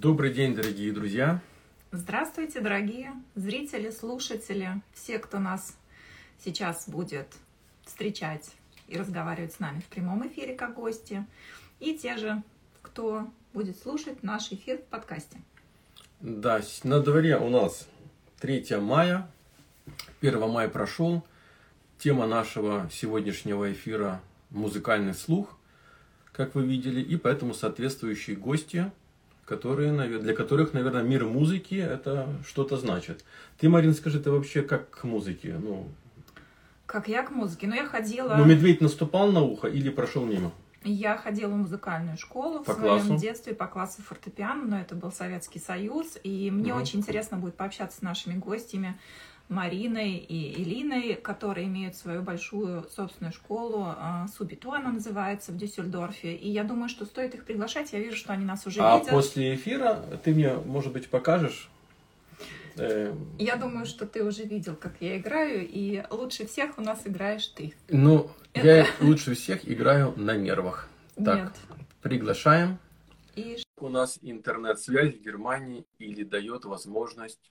Добрый 0.00 0.32
день, 0.32 0.54
дорогие 0.54 0.90
друзья! 0.90 1.42
Здравствуйте, 1.90 2.60
дорогие 2.60 3.12
зрители, 3.34 3.90
слушатели, 3.90 4.80
все, 4.94 5.18
кто 5.18 5.38
нас 5.38 5.76
сейчас 6.42 6.88
будет 6.88 7.26
встречать 7.84 8.52
и 8.88 8.96
разговаривать 8.96 9.52
с 9.52 9.60
нами 9.60 9.80
в 9.80 9.84
прямом 9.88 10.26
эфире 10.26 10.54
как 10.54 10.76
гости, 10.76 11.26
и 11.78 11.94
те 11.98 12.16
же, 12.16 12.42
кто 12.80 13.30
будет 13.52 13.78
слушать 13.78 14.22
наш 14.22 14.50
эфир 14.50 14.78
в 14.78 14.84
подкасте. 14.84 15.36
Да, 16.20 16.62
на 16.84 17.00
дворе 17.00 17.36
у 17.36 17.50
нас 17.50 17.86
3 18.40 18.78
мая, 18.80 19.30
1 20.22 20.50
мая 20.50 20.70
прошел. 20.70 21.22
Тема 21.98 22.26
нашего 22.26 22.88
сегодняшнего 22.90 23.70
эфира– 23.70 24.22
музыкальный 24.50 25.12
слух, 25.12 25.58
как 26.32 26.54
вы 26.54 26.64
видели, 26.66 27.02
и 27.02 27.18
поэтому 27.18 27.52
соответствующие 27.52 28.36
гости, 28.36 28.90
которые, 29.52 29.92
для 30.18 30.34
которых, 30.34 30.72
наверное, 30.72 31.02
мир 31.02 31.26
музыки– 31.26 31.74
это 31.96 32.26
что-то 32.46 32.78
значит. 32.78 33.22
Ты, 33.58 33.68
Марин, 33.68 33.94
скажи, 33.94 34.18
ты 34.18 34.30
вообще 34.30 34.62
как 34.62 34.88
к 34.88 35.04
музыке? 35.04 35.56
Ну, 35.62 35.88
как 36.86 37.06
я 37.08 37.22
к 37.22 37.30
музыке? 37.30 37.66
Ну, 37.66 37.74
я 37.74 37.84
ходила... 37.86 38.34
Ну, 38.36 38.46
медведь 38.46 38.80
наступал 38.80 39.30
на 39.30 39.42
ухо 39.42 39.68
или 39.68 39.90
прошел 39.90 40.24
мимо? 40.24 40.52
Я 40.84 41.16
ходила 41.16 41.50
в 41.50 41.56
музыкальную 41.56 42.16
школу 42.16 42.64
по 42.64 42.72
в 42.72 42.76
своем 42.76 43.06
классу? 43.06 43.20
детстве 43.20 43.54
по 43.54 43.66
классу 43.66 44.02
фортепиано, 44.02 44.64
но 44.64 44.80
это 44.80 44.94
был 44.94 45.12
Советский 45.12 45.60
Союз, 45.60 46.18
и 46.24 46.50
мне 46.50 46.72
Мгм. 46.72 46.82
очень 46.82 46.98
интересно 47.00 47.36
будет 47.36 47.54
пообщаться 47.54 47.98
с 47.98 48.02
нашими 48.02 48.34
гостями 48.38 48.98
Мариной 49.48 50.16
и 50.16 50.62
Элиной, 50.62 51.14
которые 51.14 51.66
имеют 51.66 51.94
свою 51.96 52.22
большую 52.22 52.88
собственную 52.88 53.32
школу, 53.32 53.84
а, 53.86 54.26
Субито 54.36 54.72
она 54.72 54.92
называется, 54.92 55.52
в 55.52 55.56
Дюссельдорфе, 55.56 56.34
и 56.34 56.48
я 56.50 56.64
думаю, 56.64 56.88
что 56.88 57.04
стоит 57.04 57.34
их 57.34 57.44
приглашать, 57.44 57.92
я 57.92 57.98
вижу, 57.98 58.16
что 58.16 58.32
они 58.32 58.44
нас 58.44 58.66
уже 58.66 58.80
А 58.80 58.98
видят. 58.98 59.10
после 59.10 59.54
эфира 59.54 60.02
ты 60.24 60.32
мне, 60.34 60.54
может 60.54 60.92
быть, 60.92 61.08
покажешь? 61.08 61.68
Э, 62.76 63.14
Я 63.38 63.56
думаю, 63.56 63.84
что 63.84 64.06
ты 64.06 64.24
уже 64.24 64.44
видел, 64.44 64.74
как 64.76 64.94
я 65.00 65.18
играю, 65.18 65.66
и 65.68 66.02
лучше 66.10 66.46
всех 66.46 66.78
у 66.78 66.80
нас 66.80 67.02
играешь 67.06 67.46
ты. 67.48 67.74
ну, 67.88 68.30
я 68.54 68.86
лучше 69.00 69.34
всех 69.34 69.68
играю 69.68 70.14
на 70.16 70.36
нервах. 70.36 70.88
Так. 71.22 71.36
Нет. 71.44 71.52
Приглашаем. 72.00 72.78
И 73.36 73.58
У 73.78 73.88
нас 73.88 74.18
интернет-связь 74.22 75.14
в 75.14 75.22
Германии 75.22 75.84
или 75.98 76.22
дает 76.24 76.64
возможность 76.64 77.50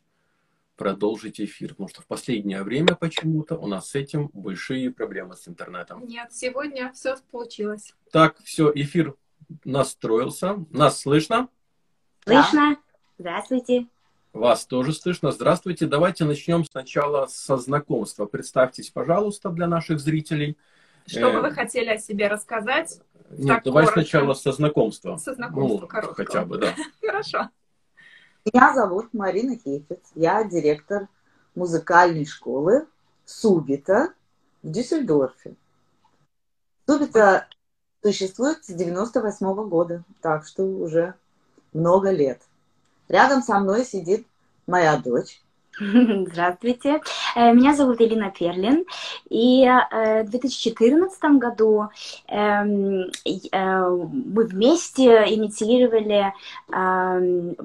продолжить 0.75 1.39
эфир, 1.39 1.69
потому 1.69 1.89
что 1.89 2.01
в 2.01 2.07
последнее 2.07 2.63
время 2.63 2.95
почему-то 2.95 3.55
у 3.55 3.67
нас 3.67 3.89
с 3.89 3.95
этим 3.95 4.29
большие 4.33 4.91
проблемы 4.91 5.35
с 5.35 5.47
интернетом. 5.47 6.05
нет, 6.07 6.33
сегодня 6.33 6.91
все 6.93 7.15
получилось. 7.31 7.93
Так, 8.11 8.37
все, 8.43 8.71
эфир 8.73 9.15
настроился. 9.63 10.65
Нас 10.71 11.01
слышно? 11.01 11.49
Слышно? 12.25 12.77
Здравствуйте. 13.17 13.87
Вас 14.33 14.65
тоже 14.65 14.93
слышно. 14.93 15.31
Здравствуйте. 15.31 15.87
Давайте 15.87 16.23
начнем 16.23 16.63
сначала 16.65 17.27
со 17.27 17.57
знакомства. 17.57 18.25
Представьтесь, 18.25 18.89
пожалуйста, 18.89 19.49
для 19.49 19.67
наших 19.67 19.99
зрителей. 19.99 20.57
Что 21.05 21.27
Э, 21.29 21.33
бы 21.33 21.41
вы 21.41 21.51
хотели 21.51 21.89
о 21.89 21.97
себе 21.97 22.27
рассказать? 22.27 23.01
Нет, 23.31 23.47
Так, 23.47 23.63
давай 23.65 23.83
коротко. 23.85 24.01
сначала 24.01 24.33
со 24.33 24.51
знакомства. 24.53 25.17
Со 25.17 25.33
знакомства 25.33 25.81
Ну, 25.81 25.87
короткого. 25.87 26.15
хотя 26.25 26.45
бы, 26.45 26.57
да. 26.59 26.73
Хорошо. 27.01 27.49
Меня 28.43 28.73
зовут 28.73 29.13
Марина 29.13 29.55
Хефец. 29.55 29.99
Я 30.15 30.43
директор 30.43 31.07
музыкальной 31.53 32.25
школы 32.25 32.87
Субита 33.23 34.13
в 34.63 34.71
Дюссельдорфе. 34.71 35.55
Субита 36.87 37.47
существует 38.01 38.65
с 38.65 38.69
98 38.69 39.69
года, 39.69 40.03
так 40.21 40.47
что 40.47 40.63
уже 40.63 41.13
много 41.71 42.09
лет. 42.09 42.41
Рядом 43.09 43.43
со 43.43 43.59
мной 43.59 43.85
сидит 43.85 44.25
моя 44.65 44.97
дочь. 44.97 45.40
Здравствуйте. 45.79 47.01
Э, 47.35 47.53
Меня 47.53 47.73
зовут 47.73 48.01
Элина 48.01 48.29
Перлин. 48.29 48.85
И 49.29 49.63
э, 49.65 50.23
в 50.23 50.29
2014 50.29 51.37
году 51.37 51.87
эм, 52.27 53.09
э, 53.25 53.89
мы 53.89 54.43
вместе 54.45 55.25
инициировали 55.33 56.33
эм, 56.73 57.55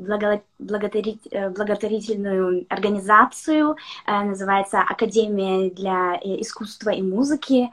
благотворительную 0.59 2.67
организацию, 2.69 3.77
называется 4.07 4.81
Академия 4.81 5.71
для 5.71 6.15
искусства 6.23 6.91
и 6.91 7.03
музыки. 7.03 7.71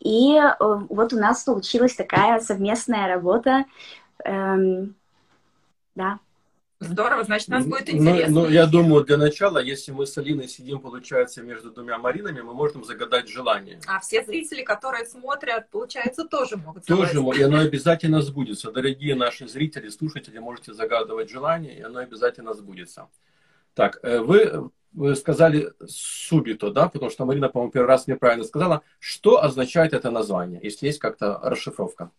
И 0.00 0.38
вот 0.58 1.12
у 1.12 1.18
нас 1.18 1.44
получилась 1.44 1.94
такая 1.94 2.40
совместная 2.40 3.06
работа. 3.08 3.64
Эм, 4.24 4.94
Да. 5.94 6.18
Здорово, 6.88 7.24
значит, 7.24 7.48
нас 7.48 7.64
будет 7.64 7.92
Ну, 7.92 7.98
интересно. 7.98 8.34
ну, 8.34 8.48
я 8.48 8.66
думаю, 8.66 9.04
для 9.04 9.16
начала, 9.16 9.58
если 9.58 9.92
мы 9.92 10.06
с 10.06 10.16
Алиной 10.18 10.48
сидим, 10.48 10.80
получается, 10.80 11.42
между 11.42 11.70
двумя 11.70 11.98
Маринами, 11.98 12.40
мы 12.40 12.54
можем 12.54 12.84
загадать 12.84 13.28
желание. 13.28 13.80
А 13.86 14.00
все 14.00 14.24
зрители, 14.24 14.62
которые 14.62 15.06
смотрят, 15.06 15.70
получается, 15.70 16.24
тоже 16.24 16.56
могут 16.56 16.84
Тоже, 16.84 17.20
и 17.20 17.42
оно 17.42 17.60
обязательно 17.60 18.22
сбудется. 18.22 18.70
Дорогие 18.70 19.14
наши 19.14 19.48
зрители, 19.48 19.88
слушатели, 19.88 20.38
можете 20.38 20.72
загадывать 20.72 21.30
желание, 21.30 21.78
и 21.78 21.82
оно 21.82 22.00
обязательно 22.00 22.54
сбудется. 22.54 23.08
Так, 23.74 23.98
э, 24.02 24.20
вы, 24.20 24.70
вы 24.92 25.16
сказали 25.16 25.72
субито, 25.86 26.70
да, 26.70 26.88
потому 26.88 27.10
что 27.10 27.24
Марина, 27.24 27.48
по-моему, 27.48 27.72
первый 27.72 27.88
раз 27.88 28.06
неправильно 28.06 28.44
сказала. 28.44 28.82
Что 29.00 29.42
означает 29.42 29.92
это 29.92 30.10
название, 30.10 30.60
если 30.62 30.86
есть 30.86 31.00
как-то 31.00 31.40
расшифровка? 31.42 32.10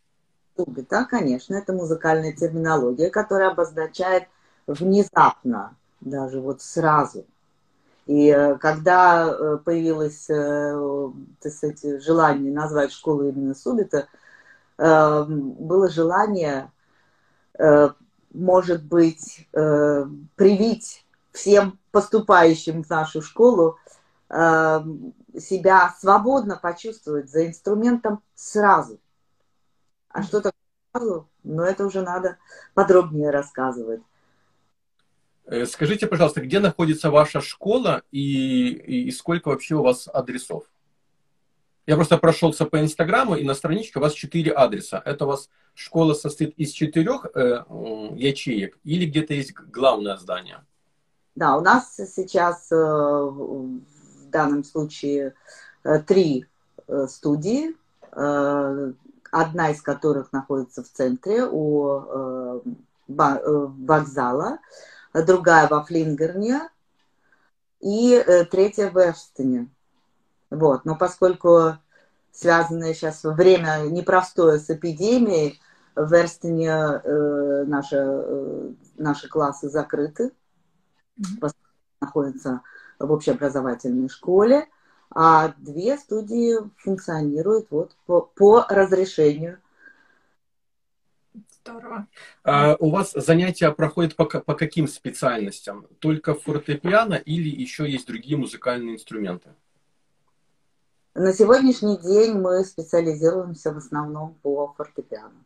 Субита, 0.58 1.06
конечно, 1.06 1.56
это 1.56 1.74
музыкальная 1.74 2.34
терминология, 2.34 3.10
которая 3.10 3.52
обозначает 3.52 4.28
внезапно, 4.68 5.76
даже 6.02 6.40
вот 6.40 6.62
сразу. 6.62 7.26
И 8.06 8.28
э, 8.28 8.58
когда 8.58 9.28
э, 9.28 9.58
появилось 9.58 10.30
э, 10.30 11.12
так 11.42 11.52
сказать, 11.52 12.04
желание 12.04 12.54
назвать 12.54 12.92
школу 12.92 13.28
именно 13.28 13.56
Субита, 13.56 14.08
э, 14.78 15.26
было 15.28 15.90
желание, 15.90 16.72
может 18.34 18.84
быть, 18.84 19.48
привить 19.54 21.06
всем 21.32 21.80
поступающим 21.92 22.84
в 22.84 22.90
нашу 22.90 23.22
школу 23.22 23.78
э, 24.30 24.80
себя 25.40 25.96
свободно 26.00 26.58
почувствовать 26.58 27.30
за 27.30 27.48
инструментом 27.48 28.22
сразу. 28.36 29.00
А 30.10 30.24
что 30.24 30.42
такое 30.42 30.54
сразу? 30.92 31.30
Ну, 31.44 31.62
это 31.62 31.86
уже 31.86 32.02
надо 32.02 32.38
подробнее 32.74 33.30
рассказывать. 33.30 34.02
Э, 35.48 35.66
Скажите, 35.66 36.08
пожалуйста, 36.08 36.42
где 36.42 36.60
находится 36.60 37.12
ваша 37.12 37.42
школа 37.42 38.02
и, 38.12 38.70
и, 38.70 39.12
сколько 39.12 39.50
вообще 39.50 39.76
у 39.76 39.84
вас 39.84 40.08
адресов? 40.12 40.64
Я 41.86 41.96
просто 41.96 42.18
прошелся 42.18 42.66
по 42.66 42.82
Инстаграму, 42.82 43.36
и 43.36 43.44
на 43.44 43.54
страничке 43.54 44.00
у 44.00 44.02
вас 44.02 44.14
четыре 44.14 44.52
адреса. 44.52 45.02
Это 45.06 45.26
у 45.26 45.28
вас 45.28 45.50
школа 45.76 46.14
состоит 46.16 46.56
из 46.58 46.72
четырех 46.72 47.28
э, 47.36 47.64
ячеек 48.16 48.80
или 48.84 49.06
где-то 49.06 49.36
есть 49.36 49.54
главное 49.54 50.18
здание? 50.18 50.64
Да, 51.36 51.58
у 51.58 51.62
нас 51.62 51.96
сейчас 51.96 52.72
э, 52.72 52.76
в 52.76 54.30
данном 54.32 54.64
случае 54.64 55.36
э, 55.84 56.00
три 56.00 56.48
э, 56.88 57.08
студии, 57.08 57.76
э, 58.14 58.94
одна 59.32 59.70
из 59.70 59.82
которых 59.82 60.34
находится 60.34 60.82
в 60.82 60.88
центре 60.88 61.46
у 61.46 62.00
э, 62.00 62.62
ба- 63.08 63.42
э, 63.44 63.68
вокзала, 63.86 64.58
другая 65.24 65.68
во 65.68 65.84
Флингерне 65.84 66.62
и 67.80 68.14
э, 68.14 68.46
третья 68.46 68.90
в 68.90 68.98
Эштоне. 68.98 69.70
Вот. 70.50 70.86
Но 70.86 70.96
поскольку 70.96 71.78
связанное 72.32 72.94
сейчас 72.94 73.24
время 73.24 73.86
непростое 73.90 74.60
с 74.60 74.70
эпидемией, 74.70 75.60
в 75.96 76.14
Эрстоне 76.14 76.70
э, 76.70 77.64
наши, 77.66 77.96
э, 77.98 78.72
наши 78.98 79.30
классы 79.30 79.70
закрыты, 79.70 80.32
Мгм. 81.18 81.50
находятся 82.02 82.62
в 83.00 83.10
общеобразовательной 83.12 84.10
школе, 84.10 84.68
а 85.10 85.54
две 85.58 85.98
студии 85.98 86.58
функционируют 86.78 87.68
вот 87.70 87.96
по, 88.06 88.22
по 88.22 88.66
разрешению. 88.68 89.60
Здорово. 91.68 92.08
А 92.44 92.76
у 92.80 92.92
вас 92.92 93.14
занятия 93.14 93.72
проходят 93.72 94.16
по, 94.16 94.26
по 94.26 94.54
каким 94.54 94.88
специальностям? 94.88 95.88
Только 96.00 96.36
фортепиано 96.36 97.16
или 97.16 97.50
еще 97.50 97.90
есть 97.90 98.06
другие 98.06 98.38
музыкальные 98.38 98.96
инструменты? 98.96 99.50
На 101.16 101.34
сегодняшний 101.34 101.98
день 101.98 102.38
мы 102.38 102.64
специализируемся 102.64 103.74
в 103.74 103.78
основном 103.78 104.36
по 104.44 104.74
фортепиано. 104.78 105.44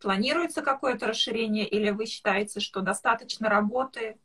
Планируется 0.00 0.62
какое-то 0.62 1.08
расширение 1.08 1.66
или 1.66 1.90
вы 1.90 2.06
считаете, 2.06 2.60
что 2.60 2.80
достаточно 2.80 3.48
работы? 3.48 4.16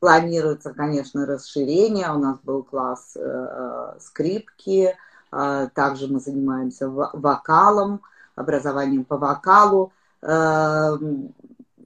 Планируется, 0.00 0.72
конечно, 0.72 1.26
расширение. 1.26 2.10
У 2.12 2.18
нас 2.18 2.38
был 2.40 2.62
класс 2.62 3.14
э, 3.14 3.98
скрипки, 4.00 4.96
э, 5.32 5.68
также 5.74 6.08
мы 6.08 6.18
занимаемся 6.18 6.88
во- 6.88 7.10
вокалом, 7.12 8.00
образованием 8.34 9.04
по 9.04 9.16
вокалу. 9.16 9.92
Э, 10.22 10.96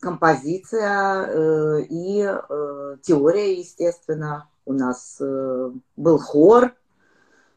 композиция 0.00 1.26
э, 1.26 1.82
и 1.88 2.22
э, 2.22 2.96
теория, 3.02 3.58
естественно. 3.58 4.48
У 4.64 4.72
нас 4.72 5.18
э, 5.20 5.70
был 5.96 6.18
хор, 6.18 6.74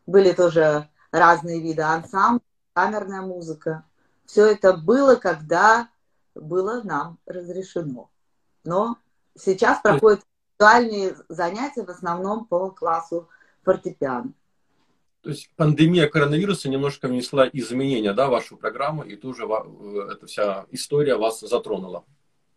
были 0.06 0.32
тоже 0.32 0.88
разные 1.12 1.60
виды 1.60 1.82
ансамбля, 1.82 2.42
камерная 2.74 3.22
музыка. 3.22 3.84
Все 4.26 4.46
это 4.46 4.74
было, 4.74 5.16
когда 5.16 5.90
было 6.36 6.82
нам 6.84 7.18
разрешено. 7.26 8.10
Но 8.64 8.98
сейчас 9.36 9.80
проходят 9.82 10.22
индивидуальные 10.60 11.16
занятия 11.30 11.84
в 11.84 11.90
основном 11.90 12.46
по 12.46 12.70
классу 12.70 13.30
фортепиано. 13.64 14.34
То 15.22 15.32
есть 15.32 15.50
пандемия 15.58 16.08
коронавируса 16.08 16.70
немножко 16.70 17.08
внесла 17.08 17.50
изменения 17.52 18.14
да, 18.14 18.28
в 18.28 18.32
вашу 18.32 18.56
программу, 18.56 19.04
и 19.04 19.16
тоже 19.16 19.44
э, 19.44 20.08
эта 20.14 20.28
вся 20.28 20.66
история 20.72 21.18
вас 21.18 21.42
затронула. 21.42 22.06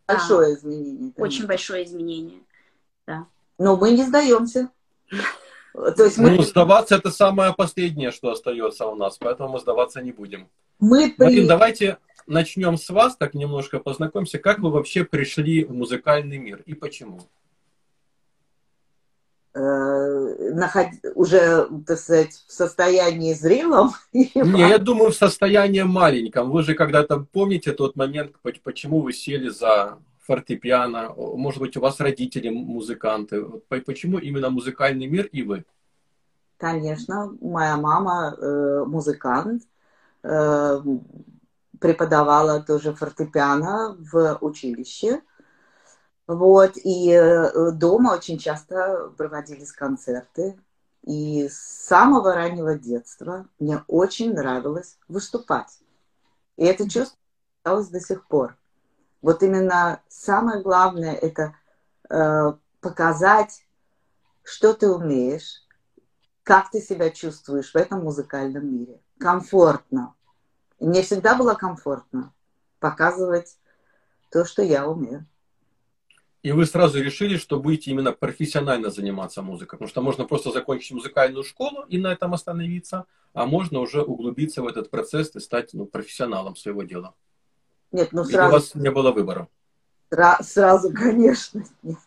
Большое 0.07 0.55
изменение. 0.55 1.13
Конечно. 1.13 1.25
Очень 1.25 1.47
большое 1.47 1.85
изменение, 1.85 2.41
да. 3.07 3.27
Но 3.59 3.77
мы 3.77 3.91
не 3.91 4.05
сдаемся. 4.05 4.71
То 5.73 6.05
есть 6.05 6.19
мы... 6.19 6.31
Ну, 6.31 6.43
сдаваться 6.43 6.97
это 6.97 7.11
самое 7.11 7.53
последнее, 7.53 8.13
что 8.13 8.31
остается 8.31 8.87
у 8.87 8.95
нас, 8.95 9.19
поэтому 9.19 9.51
мы 9.51 9.61
сдаваться 9.61 10.01
не 10.01 10.13
будем. 10.13 10.49
Мы 10.79 11.13
при... 11.17 11.25
Марин, 11.25 11.47
давайте 11.49 11.99
начнем 12.27 12.77
с 12.77 12.91
вас, 12.91 13.17
так 13.17 13.35
немножко 13.35 13.81
познакомимся. 13.81 14.39
Как 14.39 14.59
вы 14.59 14.71
вообще 14.71 15.05
пришли 15.05 15.65
в 15.65 15.73
музыкальный 15.73 16.39
мир 16.39 16.63
и 16.67 16.75
почему? 16.75 17.23
Э, 19.55 20.53
наход... 20.55 20.87
уже, 21.15 21.69
так 21.87 21.99
сказать, 21.99 22.45
в 22.47 22.53
состоянии 22.53 23.35
зрелом? 23.35 23.91
Не, 24.13 24.69
я 24.69 24.79
думаю, 24.79 25.11
в 25.11 25.17
состоянии 25.17 25.83
маленьком. 25.83 26.51
Вы 26.51 26.63
же 26.63 26.75
когда-то 26.75 27.27
помните 27.33 27.73
тот 27.73 27.97
момент, 27.97 28.35
почему 28.63 29.01
вы 29.01 29.13
сели 29.13 29.49
за 29.49 29.99
фортепиано? 30.21 31.13
Может 31.17 31.61
быть, 31.61 31.77
у 31.77 31.81
вас 31.81 32.01
родители 32.01 32.49
музыканты. 32.49 33.45
Почему 33.69 34.19
именно 34.19 34.51
музыкальный 34.51 35.07
мир 35.07 35.27
и 35.27 35.43
вы? 35.43 35.65
Конечно, 36.57 37.37
моя 37.41 37.77
мама 37.77 38.37
э, 38.39 38.85
музыкант, 38.87 39.65
э, 40.23 40.81
преподавала 41.81 42.63
тоже 42.63 42.95
фортепиано 42.95 43.97
в 43.99 44.39
училище. 44.41 45.21
Вот, 46.27 46.73
и 46.77 47.11
э, 47.11 47.73
дома 47.73 48.11
очень 48.11 48.39
часто 48.39 49.13
проводились 49.17 49.73
концерты. 49.73 50.59
И 51.03 51.49
с 51.49 51.59
самого 51.59 52.35
раннего 52.35 52.77
детства 52.77 53.49
мне 53.59 53.83
очень 53.89 54.35
нравилось 54.35 54.99
выступать. 55.09 55.81
И 56.57 56.65
это 56.65 56.89
чувство 56.89 57.19
осталось 57.59 57.89
до 57.89 58.01
сих 58.01 58.27
пор. 58.29 58.57
Вот 59.21 59.43
именно 59.43 60.01
самое 60.09 60.63
главное 60.63 61.15
это 61.15 61.55
э, 62.09 62.53
показать, 62.81 63.67
что 64.45 64.75
ты 64.75 64.91
умеешь, 64.91 65.63
как 66.45 66.71
ты 66.71 66.81
себя 66.81 67.11
чувствуешь 67.11 67.73
в 67.73 67.77
этом 67.77 68.05
музыкальном 68.05 68.67
мире. 68.67 69.01
Комфортно. 69.19 70.15
И 70.79 70.87
мне 70.87 71.03
всегда 71.03 71.35
было 71.35 71.55
комфортно 71.55 72.33
показывать 72.81 73.57
то, 74.31 74.45
что 74.45 74.63
я 74.63 74.89
умею. 74.89 75.27
И 76.43 76.51
вы 76.51 76.67
сразу 76.67 77.01
решили, 77.01 77.37
что 77.37 77.61
будете 77.61 77.93
именно 77.93 78.13
профессионально 78.13 78.91
заниматься 78.91 79.43
музыкой. 79.43 79.79
Потому 79.79 79.89
что 79.89 80.03
можно 80.03 80.25
просто 80.25 80.51
закончить 80.51 80.93
музыкальную 80.93 81.45
школу 81.45 81.85
и 81.89 81.99
на 81.99 82.13
этом 82.13 82.35
остановиться, 82.35 83.07
а 83.33 83.47
можно 83.47 83.79
уже 83.79 84.03
углубиться 84.03 84.63
в 84.63 84.67
этот 84.67 84.91
процесс 84.91 85.35
и 85.37 85.41
стать 85.41 85.73
ну, 85.73 85.87
профессионалом 85.87 86.57
своего 86.57 86.83
дела. 86.83 87.15
Нет, 87.93 88.09
ну 88.13 88.25
сразу... 88.25 88.39
Или 88.39 88.49
у 88.49 88.53
вас 88.53 88.75
не 88.75 88.91
было 88.91 89.13
выбора? 89.13 89.49
Сразу, 90.41 90.93
конечно, 90.93 91.65
нет. 91.83 91.99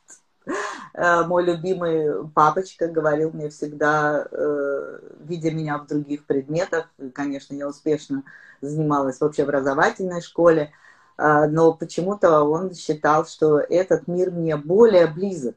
Э, 0.94 1.24
мой 1.24 1.44
любимый 1.44 2.28
папочка 2.30 2.88
говорил 2.88 3.32
мне 3.32 3.50
всегда, 3.50 4.28
э, 4.30 5.00
видя 5.22 5.52
меня 5.52 5.78
в 5.78 5.88
других 5.88 6.26
предметах, 6.26 6.90
конечно, 7.14 7.56
я 7.56 7.68
успешно 7.68 8.24
занималась 8.62 9.20
в 9.20 9.24
общеобразовательной 9.24 10.22
школе, 10.22 10.72
но 11.18 11.74
почему-то 11.74 12.44
он 12.44 12.74
считал, 12.74 13.26
что 13.26 13.60
этот 13.60 14.08
мир 14.08 14.32
мне 14.32 14.58
более 14.58 15.08
близок. 15.08 15.56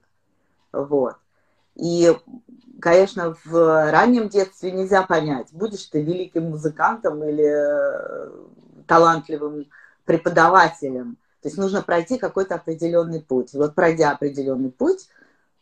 Вот. 0.73 1.17
И, 1.75 2.17
конечно, 2.81 3.37
в 3.45 3.91
раннем 3.91 4.29
детстве 4.29 4.73
нельзя 4.73 5.03
понять, 5.03 5.49
будешь 5.53 5.85
ты 5.87 6.03
великим 6.03 6.51
музыкантом 6.51 7.23
или 7.25 8.85
талантливым 8.87 9.67
преподавателем. 10.05 11.17
То 11.43 11.49
есть 11.49 11.59
нужно 11.59 11.83
пройти 11.83 12.19
какой-то 12.19 12.57
определенный 12.57 13.21
путь. 13.21 13.55
И 13.55 13.57
вот 13.57 13.75
пройдя 13.75 14.11
определенный 14.11 14.71
путь, 14.71 15.09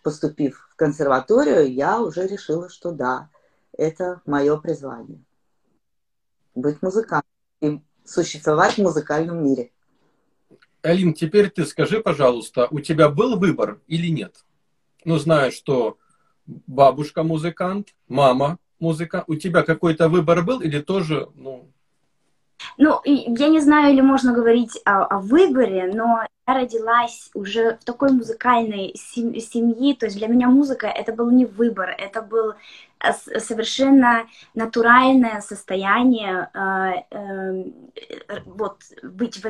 поступив 0.02 0.68
в 0.72 0.76
консерваторию, 0.76 1.70
я 1.70 2.00
уже 2.00 2.26
решила, 2.26 2.68
что 2.68 2.92
да, 2.92 3.28
это 3.76 4.22
мое 4.24 4.56
призвание. 4.56 5.20
Быть 6.54 6.80
музыкантом 6.80 7.28
и 7.60 7.82
существовать 8.04 8.74
в 8.74 8.78
музыкальном 8.78 9.44
мире. 9.44 9.72
Алин, 10.86 11.14
теперь 11.14 11.50
ты 11.50 11.66
скажи, 11.66 12.00
пожалуйста, 12.00 12.68
у 12.70 12.80
тебя 12.80 13.08
был 13.08 13.36
выбор 13.36 13.80
или 13.88 14.06
нет? 14.06 14.44
Ну, 15.04 15.18
знаю, 15.18 15.50
что 15.50 15.98
бабушка 16.46 17.24
музыкант, 17.24 17.88
мама 18.08 18.58
музыка. 18.78 19.24
У 19.26 19.34
тебя 19.34 19.62
какой-то 19.62 20.08
выбор 20.08 20.42
был 20.42 20.60
или 20.60 20.80
тоже, 20.80 21.28
ну, 21.34 21.68
ну, 22.78 23.00
я 23.04 23.48
не 23.48 23.60
знаю, 23.60 23.92
или 23.92 24.00
можно 24.00 24.32
говорить 24.32 24.80
о, 24.84 25.04
о 25.04 25.18
выборе, 25.20 25.90
но 25.92 26.22
я 26.46 26.54
родилась 26.54 27.30
уже 27.34 27.76
в 27.80 27.84
такой 27.84 28.12
музыкальной 28.12 28.94
семье, 28.94 29.94
то 29.94 30.06
есть 30.06 30.16
для 30.16 30.28
меня 30.28 30.48
музыка 30.48 30.86
это 30.86 31.12
был 31.12 31.30
не 31.30 31.44
выбор, 31.44 31.90
это 31.90 32.22
был 32.22 32.54
совершенно 33.00 34.26
натуральное 34.54 35.40
состояние 35.40 36.50
э, 36.54 37.16
э, 37.16 37.64
вот 38.46 38.78
быть 39.02 39.42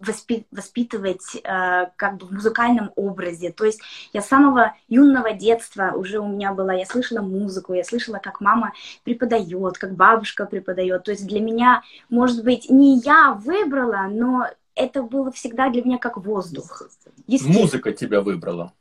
воспи, 0.00 0.46
воспитывать 0.50 1.42
как 1.42 2.16
бы 2.16 2.26
в 2.26 2.32
музыкальном 2.32 2.92
образе 2.96 3.52
то 3.52 3.64
есть 3.64 3.80
я 4.12 4.22
с 4.22 4.28
самого 4.28 4.74
юного 4.88 5.32
детства 5.32 5.92
уже 5.94 6.18
у 6.18 6.26
меня 6.26 6.52
была 6.52 6.72
я 6.72 6.86
слышала 6.86 7.20
музыку 7.20 7.74
я 7.74 7.84
слышала 7.84 8.18
как 8.18 8.40
мама 8.40 8.72
преподает 9.04 9.78
как 9.78 9.94
бабушка 9.94 10.46
преподает 10.46 11.04
то 11.04 11.10
есть 11.10 11.26
для 11.26 11.40
меня 11.40 11.82
может 12.08 12.42
быть 12.42 12.70
не 12.70 12.98
я 12.98 13.32
выбрала 13.34 14.08
но 14.10 14.48
это 14.74 15.02
было 15.02 15.30
всегда 15.30 15.70
для 15.70 15.82
меня 15.82 15.98
как 15.98 16.16
воздух. 16.16 16.82
Музыка 17.28 17.92
тебя 17.92 18.20
выбрала. 18.20 18.72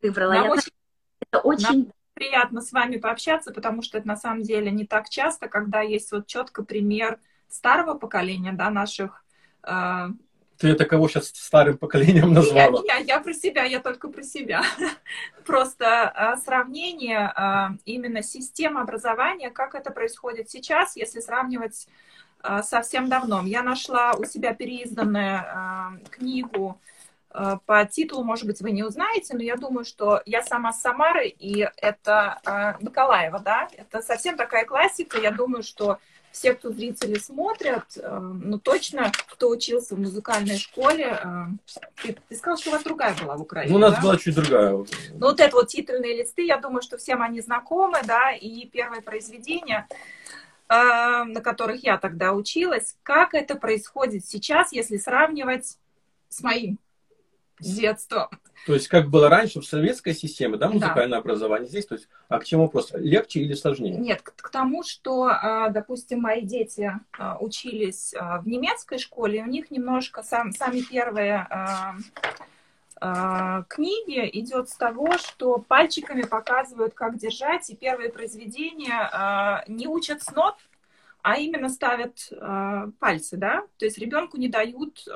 Выбрала. 0.00 0.32
Нам 0.32 0.50
очень, 0.50 0.72
это 1.20 1.40
очень 1.40 1.92
приятно 2.14 2.60
с 2.60 2.72
вами 2.72 2.96
пообщаться, 2.96 3.52
потому 3.52 3.82
что 3.82 3.98
это 3.98 4.08
на 4.08 4.16
самом 4.16 4.42
деле 4.42 4.70
не 4.70 4.86
так 4.86 5.08
часто, 5.08 5.48
когда 5.48 5.80
есть 5.80 6.10
вот 6.12 6.26
четко 6.26 6.64
пример 6.64 7.18
старого 7.48 7.94
поколения, 7.94 8.52
да, 8.52 8.70
наших 8.70 9.24
э... 9.62 10.08
ты 10.58 10.68
это 10.68 10.84
кого 10.86 11.08
сейчас 11.08 11.28
старым 11.28 11.76
поколением 11.76 12.32
назвала? 12.32 12.82
Я, 12.86 12.98
я, 12.98 13.16
я 13.16 13.20
про 13.20 13.34
себя, 13.34 13.64
я 13.64 13.80
только 13.80 14.08
про 14.08 14.22
себя. 14.22 14.62
Просто 15.46 15.84
э, 15.84 16.36
сравнение 16.42 17.32
э, 17.36 17.76
именно 17.84 18.22
систем 18.22 18.78
образования, 18.78 19.50
как 19.50 19.74
это 19.74 19.90
происходит 19.90 20.50
сейчас, 20.50 20.96
если 20.96 21.20
сравнивать 21.20 21.86
а, 22.44 22.62
совсем 22.62 23.08
давно. 23.08 23.42
Я 23.46 23.62
нашла 23.62 24.12
у 24.12 24.24
себя 24.24 24.52
переизданную 24.52 25.40
э, 25.40 26.08
книгу 26.10 26.78
э, 26.78 26.93
по 27.66 27.84
титулу, 27.84 28.22
может 28.22 28.46
быть, 28.46 28.60
вы 28.60 28.70
не 28.70 28.84
узнаете, 28.84 29.34
но 29.34 29.42
я 29.42 29.56
думаю, 29.56 29.84
что 29.84 30.22
я 30.24 30.42
сама 30.42 30.72
с 30.72 30.80
Самары, 30.80 31.26
и 31.26 31.68
это 31.78 32.38
э, 32.46 32.74
Николаева, 32.80 33.40
да, 33.40 33.68
это 33.76 34.02
совсем 34.02 34.36
такая 34.36 34.64
классика, 34.64 35.18
я 35.20 35.32
думаю, 35.32 35.64
что 35.64 35.98
все, 36.30 36.54
кто 36.54 36.70
зрители 36.70 37.18
смотрят, 37.18 37.84
э, 37.96 38.18
ну, 38.20 38.60
точно, 38.60 39.10
кто 39.32 39.48
учился 39.48 39.96
в 39.96 39.98
музыкальной 39.98 40.58
школе, 40.58 41.18
э, 41.24 41.44
ты, 42.02 42.16
ты 42.28 42.36
сказал, 42.36 42.56
что 42.56 42.70
у 42.70 42.72
вас 42.74 42.84
другая 42.84 43.16
была 43.20 43.36
в 43.36 43.42
Украине, 43.42 43.72
Ну, 43.72 43.78
у 43.78 43.80
нас 43.80 43.94
да? 43.96 44.00
была 44.00 44.16
чуть 44.16 44.36
другая. 44.36 44.70
Ну, 44.70 44.86
вот 45.18 45.40
это 45.40 45.56
вот 45.56 45.66
титульные 45.66 46.16
листы, 46.18 46.46
я 46.46 46.58
думаю, 46.58 46.82
что 46.82 46.98
всем 46.98 47.20
они 47.20 47.40
знакомы, 47.40 47.98
да, 48.04 48.30
и 48.30 48.66
первое 48.66 49.00
произведение– 49.00 49.86
на 50.66 51.42
которых 51.42 51.84
я 51.84 51.98
тогда 51.98 52.32
училась, 52.32 52.96
как 53.02 53.34
это 53.34 53.54
происходит 53.54 54.24
сейчас, 54.24 54.72
если 54.72 54.96
сравнивать 54.96 55.76
с 56.30 56.42
моим 56.42 56.78
детством. 57.66 58.28
То 58.66 58.74
есть, 58.74 58.88
как 58.88 59.10
было 59.10 59.28
раньше 59.28 59.60
в 59.60 59.66
советской 59.66 60.14
системе, 60.14 60.56
да, 60.56 60.68
музыкальное 60.68 61.18
да. 61.18 61.18
образование 61.18 61.68
здесь, 61.68 61.86
то 61.86 61.96
есть, 61.96 62.08
а 62.28 62.38
к 62.38 62.44
чему 62.44 62.68
просто, 62.68 62.98
легче 62.98 63.40
или 63.40 63.54
сложнее? 63.54 63.96
Нет, 63.96 64.22
к, 64.22 64.34
к 64.34 64.48
тому, 64.50 64.82
что, 64.82 65.24
а, 65.24 65.68
допустим, 65.68 66.20
мои 66.20 66.42
дети 66.42 66.92
а, 67.18 67.36
учились 67.38 68.14
в 68.14 68.48
немецкой 68.48 68.98
школе, 68.98 69.42
у 69.42 69.46
них 69.46 69.70
немножко 69.70 70.22
сам, 70.22 70.52
сами 70.52 70.80
первые 70.80 71.46
книги 73.68 74.30
идет 74.38 74.70
с 74.70 74.76
того, 74.76 75.18
что 75.18 75.58
пальчиками 75.58 76.22
показывают, 76.22 76.94
как 76.94 77.18
держать, 77.18 77.68
и 77.68 77.76
первые 77.76 78.08
произведения 78.08 79.62
не 79.68 79.86
учат 79.86 80.22
с 80.22 80.30
нот, 80.30 80.54
а 81.20 81.36
именно 81.36 81.68
ставят 81.68 82.32
пальцы, 83.00 83.36
да, 83.36 83.64
то 83.78 83.84
есть 83.84 83.98
ребенку 83.98 84.38
не 84.38 84.48
дают 84.48 85.06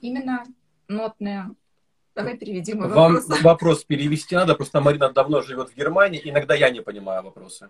Именно 0.00 0.44
нотные. 0.88 1.50
Давай 2.14 2.36
переведем 2.36 2.78
мой 2.78 2.88
Вам 2.88 3.14
вопрос. 3.14 3.42
вопрос 3.42 3.84
перевести 3.84 4.34
надо, 4.34 4.54
просто 4.54 4.80
Марина 4.80 5.10
давно 5.10 5.42
живет 5.42 5.70
в 5.70 5.76
Германии, 5.76 6.20
иногда 6.24 6.54
я 6.54 6.70
не 6.70 6.80
понимаю 6.80 7.22
вопросы. 7.22 7.68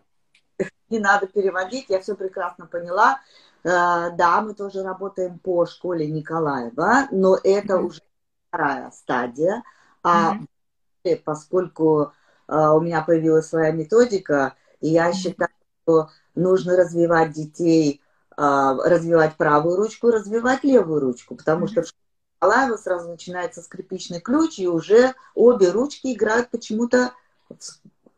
Не 0.89 1.01
надо 1.01 1.27
переводить, 1.27 1.87
я 1.89 2.01
все 2.01 2.15
прекрасно 2.15 2.67
поняла. 2.67 3.21
Э, 3.65 4.11
Да, 4.17 4.41
мы 4.41 4.55
тоже 4.55 4.85
работаем 4.85 5.39
по 5.41 5.67
школе 5.67 6.07
Николаева, 6.07 7.09
но 7.11 7.37
это 7.43 7.77
Мгм. 7.77 7.87
уже 7.87 8.01
вторая 8.49 8.91
стадия. 8.93 9.65
А 10.05 10.35
Мгм. 10.35 10.49
поскольку 11.25 12.13
э, 12.49 12.69
у 12.69 12.81
меня 12.81 13.03
появилась 13.03 13.49
своя 13.49 13.73
методика, 13.73 14.55
и 14.81 14.89
я 14.89 15.07
Мгм. 15.09 15.15
считаю, 15.15 15.51
что 15.83 16.11
нужно 16.37 16.77
развивать 16.77 17.33
детей, 17.33 18.01
э, 18.37 18.77
развивать 18.85 19.37
правую 19.37 19.77
ручку, 19.77 20.13
развивать 20.13 20.63
левую 20.63 21.01
ручку, 21.01 21.35
потому 21.35 21.65
Мгм. 21.65 21.69
что 21.69 21.83
в 21.83 21.87
школе 21.87 22.06
Николаева 22.37 22.77
сразу 22.77 23.09
начинается 23.09 23.63
скрипичный 23.63 24.21
ключ, 24.21 24.59
и 24.59 24.69
уже 24.69 25.15
обе 25.35 25.71
ручки 25.71 26.13
играют 26.13 26.51
почему-то 26.51 27.13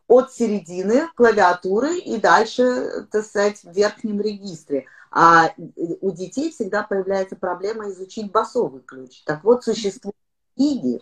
от 0.09 0.33
середины 0.33 1.09
клавиатуры 1.15 1.99
и 1.99 2.19
дальше, 2.19 3.07
так 3.13 3.25
сказать, 3.25 3.63
в 3.63 3.73
верхнем 3.73 4.21
регистре. 4.21 4.87
А 5.11 5.53
у 5.57 6.11
детей 6.11 6.51
всегда 6.51 6.83
появляется 6.83 7.37
проблема 7.37 7.91
изучить 7.91 8.33
басовый 8.33 8.83
ключ. 8.83 9.23
Так 9.25 9.45
вот, 9.45 9.65
существуют 9.65 10.17
книги, 10.57 11.01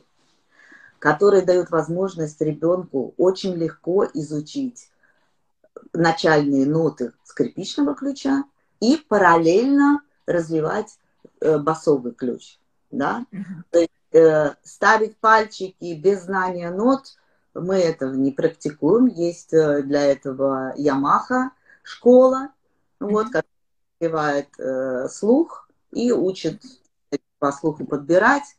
которые 0.99 1.43
дают 1.43 1.71
возможность 1.71 2.41
ребенку 2.41 3.15
очень 3.17 3.55
легко 3.55 4.05
изучить 4.13 4.91
начальные 5.93 6.67
ноты 6.67 7.13
скрипичного 7.25 7.95
ключа 7.95 8.45
и 8.81 8.97
параллельно 9.09 10.03
развивать 10.27 10.99
э, 11.41 11.59
басовый 11.59 12.13
ключ. 12.13 12.59
Да? 12.91 13.27
Мгм. 13.31 13.65
Э, 14.13 14.55
ставить 14.63 15.17
пальчики 15.19 15.95
без 15.95 16.23
знания 16.25 16.71
нот 16.71 17.17
мы 17.55 17.77
этого 17.77 18.15
не 18.15 18.33
практикуем. 18.33 19.07
Есть 19.07 19.53
э, 19.53 19.83
для 19.83 20.05
этого 20.05 20.73
Ямаха 20.77 21.51
школа, 21.83 22.51
вот, 23.01 23.25
Мгм. 23.27 23.33
которая 23.33 23.45
развивает 24.01 24.49
э, 24.59 25.09
слух 25.09 25.69
и 25.93 26.13
учит 26.13 26.63
по 27.39 27.53
слуху 27.53 27.85
подбирать. 27.85 28.57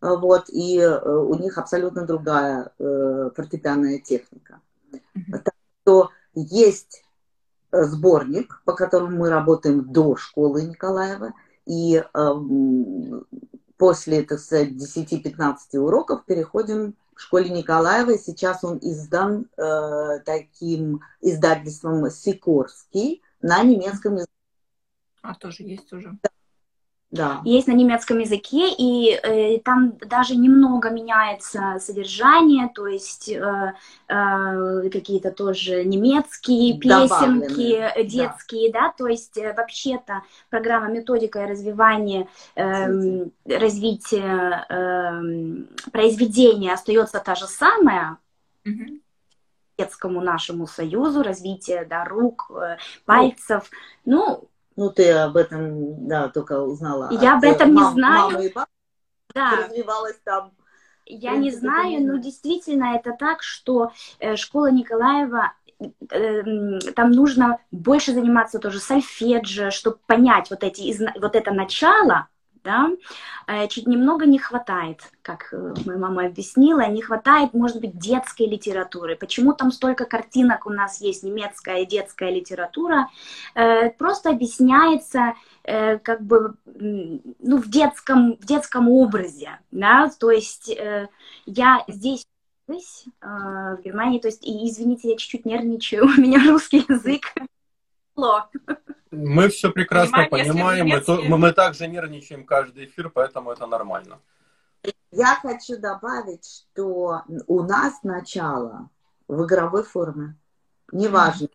Вот, 0.00 0.48
и 0.48 0.78
э, 0.78 0.98
у 0.98 1.34
них 1.34 1.58
абсолютно 1.58 2.06
другая 2.06 2.72
э, 2.78 3.30
фортепианная 3.34 3.98
техника. 3.98 4.60
Мгм. 5.14 5.44
То 5.84 6.10
есть 6.34 7.04
э, 7.72 7.82
сборник, 7.84 8.62
по 8.64 8.72
которому 8.72 9.16
мы 9.18 9.30
работаем 9.30 9.92
до 9.92 10.16
школы 10.16 10.62
Николаева, 10.62 11.32
и 11.66 11.96
э, 11.96 12.04
м, 12.14 13.26
после, 13.80 14.22
так 14.22 14.38
сказать, 14.38 14.72
10-15 14.72 15.78
уроков 15.78 16.26
переходим 16.26 16.94
к 17.14 17.18
школе 17.20 17.48
Николаева, 17.48 18.18
сейчас 18.18 18.62
он 18.62 18.78
издан 18.82 19.48
э, 19.56 20.20
таким 20.26 21.00
издательством 21.22 22.10
Сикорский 22.10 23.22
на 23.40 23.62
немецком 23.62 24.16
языке. 24.16 24.32
А, 25.22 25.34
тоже 25.34 25.62
есть 25.62 25.90
уже. 25.94 26.10
Да. 26.22 26.28
Есть 27.44 27.66
на 27.66 27.72
немецком 27.72 28.18
языке, 28.18 28.68
и 28.76 29.12
э, 29.12 29.58
там 29.60 29.94
даже 29.98 30.36
немного 30.36 30.90
меняется 30.90 31.76
содержание, 31.80 32.70
то 32.74 32.86
есть 32.86 33.28
э, 33.28 33.74
э, 34.08 34.90
какие-то 34.90 35.32
тоже 35.32 35.84
немецкие 35.84 36.74
Добавленные, 36.74 37.48
песенки 37.48 37.78
да. 37.78 37.92
э, 37.96 38.04
детские, 38.04 38.72
да, 38.72 38.92
то 38.96 39.08
есть 39.08 39.36
э, 39.38 39.52
вообще-то 39.54 40.22
программа 40.50 40.88
методика 40.88 41.42
и 41.42 41.50
развивание 41.50 42.28
эм, 42.54 43.32
развития 43.44 44.66
эм, 44.68 45.68
произведения 45.92 46.72
остается 46.72 47.20
та 47.20 47.34
же 47.34 47.46
самая, 47.46 48.18
Мгм. 48.64 49.00
детскому 49.78 50.20
нашему 50.20 50.66
союзу, 50.66 51.22
развитие 51.22 51.86
да, 51.86 52.04
рук, 52.04 52.50
э, 52.50 52.76
пальцев, 53.04 53.70
ну, 54.04 54.48
Ну, 54.80 54.88
ты 54.88 55.10
об 55.12 55.36
этом, 55.36 56.08
да, 56.08 56.28
только 56.30 56.62
узнала. 56.62 57.10
Я 57.12 57.36
об 57.36 57.44
этом 57.44 57.68
э, 57.68 57.72
не 57.72 57.76
мам- 57.76 57.94
знаю. 57.94 58.30
Мамы 58.30 58.46
и 58.46 58.52
бабушки 58.52 58.70
да, 59.34 59.56
развивалась 59.58 60.18
там. 60.24 60.52
Я 61.04 61.36
не 61.36 61.50
знаю, 61.50 62.06
но 62.06 62.16
действительно 62.16 62.96
это 62.96 63.12
так, 63.12 63.42
что 63.42 63.92
э, 64.20 64.36
школа 64.36 64.70
Николаева, 64.70 65.52
э, 65.78 65.84
м, 66.16 66.78
там 66.96 67.10
нужно 67.10 67.58
больше 67.70 68.14
заниматься 68.14 68.58
тоже 68.58 68.78
сольфеджио, 68.78 69.70
чтобы 69.70 69.98
понять 70.06 70.48
вот, 70.48 70.64
эти, 70.64 70.96
вот 71.20 71.36
это 71.36 71.52
начало, 71.52 72.28
да, 72.62 72.90
Э, 73.50 73.66
чуть 73.66 73.88
немного 73.88 74.26
не 74.26 74.38
хватает, 74.38 75.00
как 75.22 75.52
э, 75.52 75.74
моя 75.84 75.98
мама 75.98 76.26
объяснила, 76.26 76.86
не 76.86 77.02
хватает, 77.02 77.52
может 77.52 77.80
быть, 77.80 77.98
детской 77.98 78.46
литературы. 78.46 79.16
Почему 79.16 79.54
там 79.54 79.72
столько 79.72 80.04
картинок 80.04 80.66
у 80.66 80.70
нас 80.70 81.00
есть, 81.00 81.24
немецкая 81.24 81.82
и 81.82 81.86
детская 81.86 82.30
литература? 82.30 83.08
Э, 83.54 83.90
Просто 83.90 84.30
объясняется 84.30 85.34
как 85.62 86.22
бы 86.22 86.54
ну, 86.64 87.58
в, 87.58 87.68
детском, 87.68 88.36
в 88.40 88.46
детском 88.46 88.88
образе, 88.88 89.60
да, 89.70 90.10
то 90.18 90.30
есть 90.30 90.74
я 91.46 91.84
здесь 91.86 92.26
в 92.66 93.78
Германии, 93.84 94.18
то 94.18 94.28
есть, 94.28 94.44
и, 94.44 94.68
извините, 94.68 95.10
я 95.10 95.16
чуть-чуть 95.16 95.44
нервничаю, 95.44 96.04
у 96.16 96.20
меня 96.20 96.42
русский 96.50 96.84
язык. 96.88 97.34
Тяжело. 98.16 98.44
Мы 99.10 99.48
все 99.48 99.70
прекрасно 99.72 100.28
Понимаем, 100.30 100.36
если 100.36 100.52
понимаем, 100.52 100.88
мы, 100.88 101.00
то- 101.00 101.22
мы, 101.22 101.38
мы 101.38 101.52
также 101.52 101.88
нервничаем 101.88 102.44
каждый 102.44 102.84
эфир, 102.84 103.10
поэтому 103.10 103.50
это 103.50 103.66
нормально. 103.66 104.20
Я 105.10 105.36
хочу 105.42 105.78
добавить, 105.78 106.46
что 106.46 107.22
у 107.48 107.62
нас 107.64 108.02
начало 108.04 108.88
в 109.26 109.44
игровой 109.44 109.82
форме. 109.82 110.36
Неважно, 110.92 111.48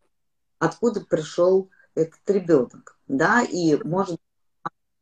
откуда 0.59 1.01
пришел 1.01 1.69
этот 1.95 2.19
ребенок, 2.27 2.97
да, 3.07 3.41
и 3.41 3.81
может 3.83 4.19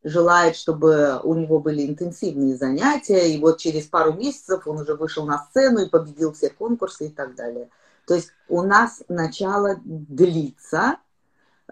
желает, 0.03 0.55
чтобы 0.55 1.19
у 1.23 1.33
него 1.33 1.59
были 1.59 1.87
интенсивные 1.87 2.55
занятия, 2.55 3.33
и 3.33 3.39
вот 3.39 3.57
через 3.59 3.87
пару 3.87 4.13
месяцев 4.13 4.67
он 4.67 4.81
уже 4.81 4.95
вышел 4.95 5.25
на 5.25 5.39
сцену 5.45 5.79
и 5.79 5.89
победил 5.89 6.33
все 6.33 6.49
конкурсы 6.49 7.07
и 7.07 7.09
так 7.09 7.35
далее. 7.35 7.69
То 8.05 8.13
есть 8.15 8.31
у 8.49 8.61
нас 8.63 9.01
начало 9.07 9.77
длится 9.83 10.97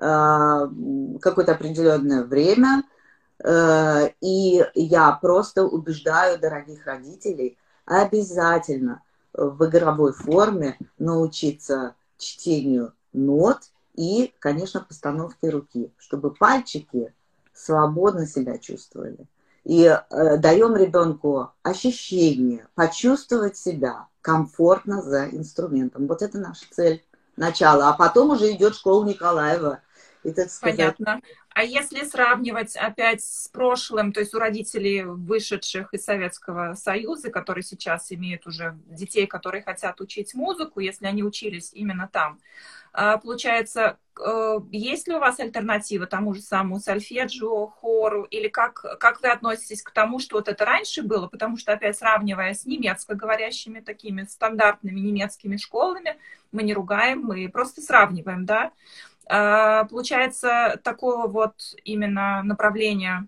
какое-то 0.02 1.52
определенное 1.52 2.24
время, 2.24 2.84
э, 3.44 4.10
и 4.20 4.66
я 4.74 5.12
просто 5.12 5.64
убеждаю 5.64 6.40
дорогих 6.40 6.88
родителей 6.88 7.58
обязательно 7.86 9.04
в 9.34 9.64
игровой 9.66 10.14
форме 10.14 10.78
научиться 10.98 11.96
чтению 12.18 12.94
нот 13.14 13.60
и, 13.96 14.34
конечно, 14.40 14.82
постановке 14.82 15.50
руки, 15.50 15.92
чтобы 16.00 16.34
пальчики 16.34 17.14
свободно 17.54 18.26
себя 18.26 18.58
чувствовали. 18.58 19.28
И 19.64 19.84
э, 19.84 20.38
даем 20.38 20.76
ребенку 20.76 21.52
ощущение, 21.62 22.66
почувствовать 22.74 23.56
себя 23.56 24.08
комфортно 24.22 25.04
за 25.04 25.28
инструментом. 25.28 26.08
Вот 26.08 26.24
это 26.24 26.40
наша 26.40 26.66
цель, 26.72 27.04
начало. 27.38 27.90
А 27.90 27.94
потом 27.94 28.32
уже 28.32 28.52
идет 28.52 28.76
школа 28.76 29.06
Николаева. 29.06 29.80
И, 30.24 30.32
так 30.32 30.50
сказать, 30.50 30.78
Понятно. 30.78 31.22
А 31.54 31.64
если 31.64 32.04
сравнивать 32.04 32.76
опять 32.76 33.24
с 33.24 33.48
прошлым, 33.50 34.14
то 34.14 34.20
есть 34.20 34.34
у 34.34 34.40
родителей, 34.40 35.04
вышедших 35.04 35.94
из 35.94 36.04
Советского 36.04 36.76
Союза, 36.76 37.30
которые 37.30 37.64
сейчас 37.64 38.12
имеют 38.12 38.48
уже 38.48 38.78
детей, 38.86 39.28
которые 39.28 39.64
хотят 39.64 40.00
учить 40.00 40.34
музыку, 40.34 40.80
если 40.80 41.08
они 41.08 41.24
учились 41.24 41.72
именно 41.74 42.08
там, 42.12 42.40
а, 42.94 43.18
получается, 43.18 43.98
э, 44.20 44.60
есть 44.72 45.08
ли 45.08 45.16
у 45.16 45.20
вас 45.20 45.40
альтернатива 45.40 46.06
тому 46.06 46.34
же 46.34 46.42
самому 46.42 46.80
сольфеджио, 46.80 47.68
хору, 47.68 48.24
или 48.24 48.50
как, 48.50 48.86
как 49.00 49.22
вы 49.22 49.30
относитесь 49.30 49.82
к 49.82 49.92
тому, 49.92 50.20
что 50.20 50.36
вот 50.36 50.50
это 50.50 50.66
раньше 50.66 51.02
было, 51.02 51.28
потому 51.28 51.56
что, 51.56 51.72
опять 51.72 51.98
сравнивая 51.98 52.54
с 52.54 52.66
немецкоговорящими 52.66 53.80
такими 53.80 54.24
стандартными 54.24 55.00
немецкими 55.00 55.56
школами, 55.56 56.18
мы 56.52 56.64
не 56.64 56.74
ругаем, 56.74 57.22
мы 57.22 57.48
просто 57.48 57.82
сравниваем, 57.82 58.46
да, 58.46 58.72
получается, 59.28 60.80
такого 60.84 61.28
вот 61.28 61.54
именно 61.84 62.44
направления 62.44 63.28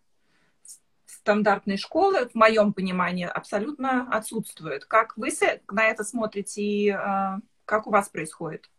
стандартной 1.24 1.78
школы, 1.78 2.28
в 2.28 2.36
моем 2.36 2.74
понимании, 2.74 3.26
абсолютно 3.26 4.08
отсутствует. 4.12 4.84
Как 4.86 5.16
вы 5.16 5.30
на 5.72 5.86
это 5.86 6.04
смотрите 6.04 6.62
и 6.62 6.90
а, 6.90 7.40
как 7.66 7.88
у 7.88 7.92
вас 7.92 8.10
происходит? 8.10 8.70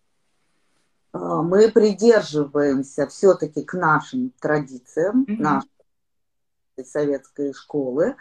А, 1.12 1.42
мы 1.42 1.70
придерживаемся 1.70 3.06
все-таки 3.06 3.62
к 3.64 3.72
нашим 3.72 4.30
традициям, 4.40 5.24
Мгм. 5.26 5.42
нашей 5.42 5.68
советской 6.84 7.54
школы, 7.54 8.16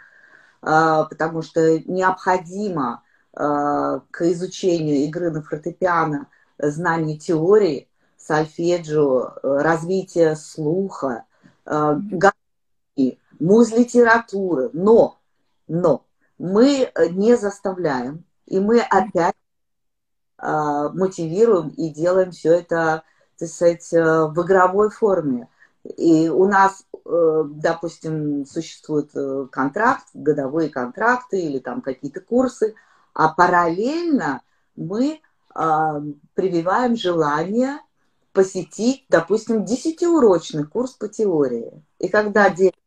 а, 0.62 1.04
потому 1.04 1.42
что 1.42 1.78
необходимо 1.80 3.02
а, 3.34 4.00
к 4.10 4.22
изучению 4.22 5.04
игры 5.04 5.30
на 5.30 5.42
фортепиано 5.42 6.28
знание 6.58 7.18
теории, 7.18 7.88
сольфеджио, 8.26 9.34
э, 9.42 9.58
развитие 9.62 10.36
слуха, 10.36 11.24
а, 11.66 11.94
гармонии, 11.94 13.18
муз-литературы. 13.38 14.70
Но 14.72 15.18
Но 15.66 16.04
мы 16.38 16.90
не 17.12 17.36
заставляем, 17.36 18.24
и 18.46 18.60
мы 18.60 18.80
опять 18.80 19.34
э, 20.38 20.88
мотивируем 20.92 21.68
и 21.68 21.88
делаем 21.88 22.32
все 22.32 22.52
это, 22.52 23.02
так 23.38 23.48
сказать, 23.48 23.90
в 23.90 24.42
игровой 24.44 24.90
форме. 24.90 25.48
И 25.84 26.28
у 26.28 26.46
нас, 26.46 26.86
э, 26.92 27.44
допустим, 27.46 28.44
существует 28.44 29.10
э, 29.14 29.46
контракт, 29.50 30.06
годовые 30.12 30.68
контракты 30.68 31.40
или 31.40 31.58
там 31.58 31.80
какие-то 31.80 32.20
курсы, 32.20 32.74
а 33.14 33.28
параллельно 33.28 34.42
мы 34.76 35.20
прививаем 36.34 36.96
желание 36.96 37.78
посетить, 38.34 39.06
допустим, 39.08 39.64
десятиурочный 39.64 40.64
курс 40.64 40.92
по 40.92 41.08
теории. 41.08 41.82
И 41.98 42.08
когда 42.08 42.50
детям 42.50 42.80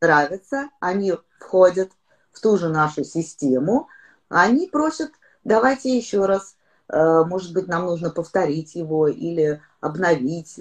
нравится, 0.00 0.70
они 0.80 1.12
входят 1.38 1.90
в 2.32 2.40
ту 2.40 2.56
же 2.56 2.70
нашу 2.70 3.04
систему, 3.04 3.88
они 4.30 4.68
просят, 4.68 5.10
давайте 5.44 5.94
еще 5.94 6.24
раз, 6.24 6.56
э, 6.88 7.24
может 7.26 7.52
быть, 7.52 7.68
нам 7.68 7.84
нужно 7.84 8.08
повторить 8.10 8.74
его 8.74 9.08
или 9.08 9.60
обновить, 9.80 10.58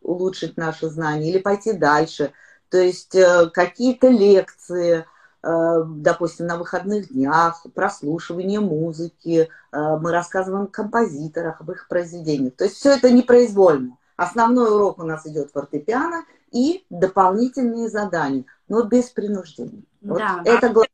улучшить 0.00 0.56
наши 0.56 0.88
знания 0.88 1.30
или 1.30 1.38
пойти 1.38 1.72
дальше. 1.74 2.32
То 2.70 2.78
есть 2.78 3.14
э, 3.14 3.50
какие-то 3.52 4.08
лекции, 4.08 4.98
э, 4.98 5.04
допустим, 5.42 6.46
на 6.46 6.56
выходных 6.56 7.08
днях, 7.12 7.64
прослушивание 7.74 8.60
музыки, 8.60 9.48
э, 9.72 9.96
мы 9.98 10.10
рассказываем 10.10 10.64
о 10.64 10.68
композиторах, 10.68 11.60
об 11.60 11.70
их 11.70 11.88
произведениях. 11.88 12.56
То 12.56 12.64
есть 12.64 12.76
все 12.76 12.96
это 12.96 13.10
непроизвольно. 13.10 13.96
Основной 14.16 14.74
урок 14.74 14.98
у 14.98 15.04
нас 15.04 15.26
идет 15.26 15.52
фортепиано 15.52 16.24
и 16.50 16.84
дополнительные 16.90 17.88
задания, 17.88 18.44
но 18.68 18.82
без 18.82 19.10
принуждения. 19.10 19.84
Вот 20.00 20.18
да. 20.18 20.42
это 20.44 20.70
главное. 20.70 20.88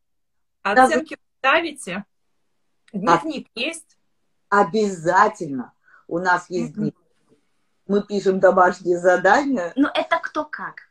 Оценки 0.62 1.16
ставите? 1.38 2.04
Дневник 2.92 3.48
а... 3.54 3.60
есть? 3.60 3.98
Обязательно. 4.50 5.72
У 6.06 6.18
нас 6.18 6.50
есть 6.50 6.74
дневник 6.74 6.94
мы 7.86 8.02
пишем 8.02 8.40
домашние 8.40 8.98
задания. 8.98 9.72
Ну, 9.76 9.88
это 9.92 10.18
кто 10.18 10.44
как. 10.44 10.88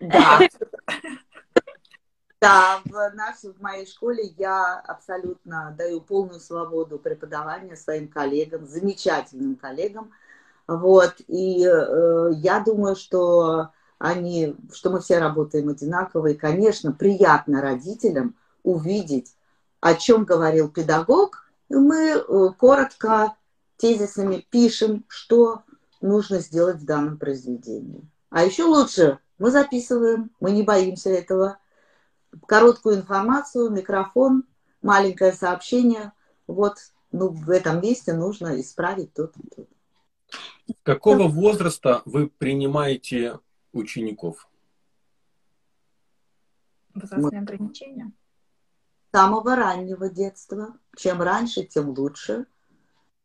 Да. 0.00 0.40
Да, 2.42 2.80
в, 2.84 3.14
нашей, 3.14 3.52
в 3.52 3.60
моей 3.60 3.86
школе 3.86 4.34
я 4.36 4.80
абсолютно 4.80 5.72
даю 5.78 6.00
полную 6.00 6.40
свободу 6.40 6.98
преподавания 6.98 7.76
своим 7.76 8.08
коллегам, 8.08 8.66
замечательным 8.66 9.54
коллегам. 9.54 10.10
Вот, 10.66 11.14
и 11.28 11.64
э, 11.64 12.30
я 12.34 12.58
думаю, 12.58 12.96
что 12.96 13.68
они, 13.98 14.56
что 14.72 14.90
мы 14.90 15.00
все 15.00 15.20
работаем 15.20 15.68
одинаково, 15.68 16.28
и, 16.28 16.34
конечно, 16.34 16.90
приятно 16.90 17.62
родителям 17.62 18.34
увидеть, 18.64 19.36
о 19.80 19.94
чем 19.94 20.24
говорил 20.24 20.68
педагог, 20.68 21.44
и 21.68 21.76
мы 21.76 22.08
э, 22.08 22.48
коротко 22.58 23.36
тезисами 23.76 24.44
пишем, 24.50 25.04
что 25.06 25.62
нужно 26.00 26.40
сделать 26.40 26.78
в 26.78 26.84
данном 26.84 27.18
произведении. 27.18 28.02
А 28.30 28.42
еще 28.44 28.64
лучше 28.64 29.20
мы 29.38 29.52
записываем, 29.52 30.32
мы 30.40 30.50
не 30.50 30.64
боимся 30.64 31.10
этого. 31.10 31.58
Короткую 32.46 32.96
информацию, 32.96 33.70
микрофон, 33.70 34.44
маленькое 34.80 35.32
сообщение. 35.32 36.12
Вот 36.46 36.76
ну, 37.10 37.28
в 37.28 37.50
этом 37.50 37.80
месте 37.80 38.12
нужно 38.14 38.60
исправить 38.60 39.12
то-то, 39.12 39.38
то 39.54 39.66
Какого 40.82 41.28
возраста 41.28 42.02
вы 42.04 42.28
принимаете 42.28 43.38
учеников? 43.72 44.48
Возрастные 46.94 47.40
ограничения? 47.40 48.12
самого 49.12 49.54
раннего 49.54 50.08
детства. 50.08 50.74
Чем 50.96 51.22
раньше, 51.22 51.64
тем 51.64 51.90
лучше. 51.90 52.46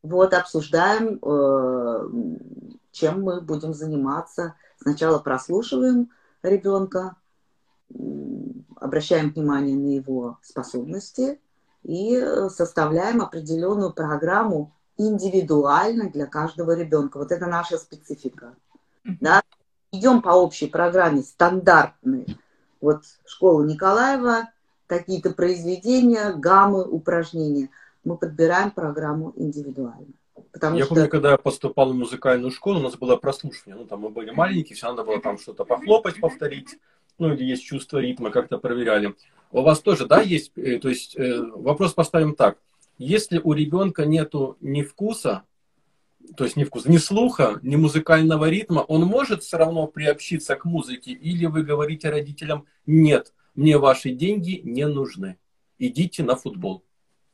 Вот, 0.03 0.33
обсуждаем, 0.33 1.19
э, 1.21 2.79
чем 2.91 3.21
мы 3.23 3.41
будем 3.41 3.73
заниматься. 3.73 4.55
Сначала 4.79 5.19
прослушиваем 5.19 6.11
ребенка, 6.43 7.15
обращаем 8.79 9.31
внимание 9.31 9.75
на 9.75 9.87
его 9.87 10.37
способности 10.41 11.39
и 11.83 12.19
составляем 12.49 13.21
определенную 13.21 13.93
программу 13.93 14.73
индивидуально 14.97 16.09
для 16.09 16.25
каждого 16.25 16.75
ребенка. 16.75 17.17
Вот 17.17 17.31
это 17.31 17.45
наша 17.45 17.77
специфика. 17.77 18.55
Да? 19.03 19.41
Идем 19.91 20.21
по 20.21 20.29
общей 20.29 20.67
программе 20.67 21.21
стандартной. 21.21 22.25
Вот 22.81 23.03
школа 23.25 23.63
Николаева, 23.63 24.49
какие-то 24.85 25.31
произведения, 25.31 26.33
гаммы, 26.33 26.83
упражнения– 26.83 27.69
мы 28.07 28.17
подбираем 28.17 28.71
программу 28.71 29.33
индивидуально. 29.35 30.13
Потому 30.53 30.77
я 30.77 30.85
что... 30.85 30.95
помню, 30.95 31.09
когда 31.09 31.31
я 31.31 31.37
поступал 31.37 31.91
в 31.91 31.95
музыкальную 31.95 32.51
школу, 32.51 32.79
у 32.79 32.83
нас 32.83 32.95
было 32.95 33.17
прослушивание. 33.17 33.81
Ну, 33.81 33.87
там 33.87 33.99
мы 34.01 34.09
были 34.09 34.31
маленькие, 34.31 34.75
все 34.75 34.87
надо 34.87 35.03
было 35.03 35.21
там 35.21 35.37
что-то 35.37 35.65
похлопать, 35.65 36.19
повторить. 36.19 36.77
Ну, 37.19 37.33
или 37.33 37.43
есть 37.43 37.63
чувство 37.63 37.97
ритма, 37.97 38.29
как-то 38.29 38.57
проверяли. 38.57 39.15
У 39.51 39.61
вас 39.61 39.79
тоже, 39.79 40.05
да, 40.05 40.21
есть, 40.21 40.51
э, 40.55 40.77
то 40.79 40.89
есть 40.89 41.15
э, 41.15 41.41
вопрос 41.41 41.93
поставим 41.93 42.35
так. 42.35 42.57
Если 42.97 43.39
у 43.43 43.53
ребенка 43.53 44.05
нету 44.05 44.57
ни 44.59 44.81
вкуса, 44.81 45.43
то 46.35 46.43
есть 46.43 46.57
ни 46.57 46.63
вкуса, 46.63 46.91
ни 46.91 46.97
слуха, 46.97 47.59
ни 47.61 47.75
музыкального 47.75 48.49
ритма, 48.49 48.79
он 48.79 49.03
может 49.03 49.43
все 49.43 49.57
равно 49.57 49.87
приобщиться 49.87 50.55
к 50.55 50.65
музыке? 50.65 51.11
Или 51.11 51.45
вы 51.45 51.63
говорите 51.63 52.09
родителям, 52.09 52.65
нет, 52.85 53.33
мне 53.55 53.77
ваши 53.77 54.11
деньги 54.11 54.61
не 54.63 54.87
нужны, 54.87 55.37
идите 55.79 56.23
на 56.23 56.35
футбол? 56.35 56.83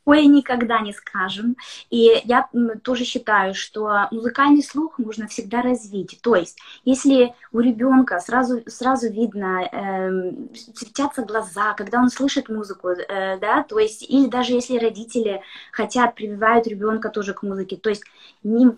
Ой, 0.05 0.25
никогда 0.25 0.79
не 0.81 0.91
скажем. 0.91 1.55
И 1.89 2.21
я 2.25 2.49
тоже 2.83 3.05
считаю, 3.05 3.53
что 3.53 4.07
музыкальный 4.11 4.63
слух 4.63 4.99
можно 4.99 5.27
всегда 5.27 5.61
развить. 5.61 6.19
То 6.21 6.35
есть, 6.35 6.57
если 6.83 7.33
у 7.53 7.59
ребенка 7.61 8.19
сразу, 8.19 8.61
сразу 8.67 9.09
видно, 9.09 9.61
э, 9.71 10.31
светятся 10.75 11.23
глаза, 11.23 11.73
когда 11.73 11.99
он 11.99 12.09
слышит 12.09 12.49
музыку, 12.49 12.89
э, 12.89 13.37
да, 13.39 13.63
то 13.63 13.79
есть, 13.79 14.03
или 14.03 14.27
даже 14.27 14.53
если 14.53 14.77
родители 14.77 15.41
хотят, 15.71 16.15
прививают 16.15 16.67
ребенка 16.67 17.09
тоже 17.09 17.33
к 17.33 17.43
музыке, 17.43 17.77
то 17.77 17.89
есть, 17.89 18.03
не, 18.43 18.71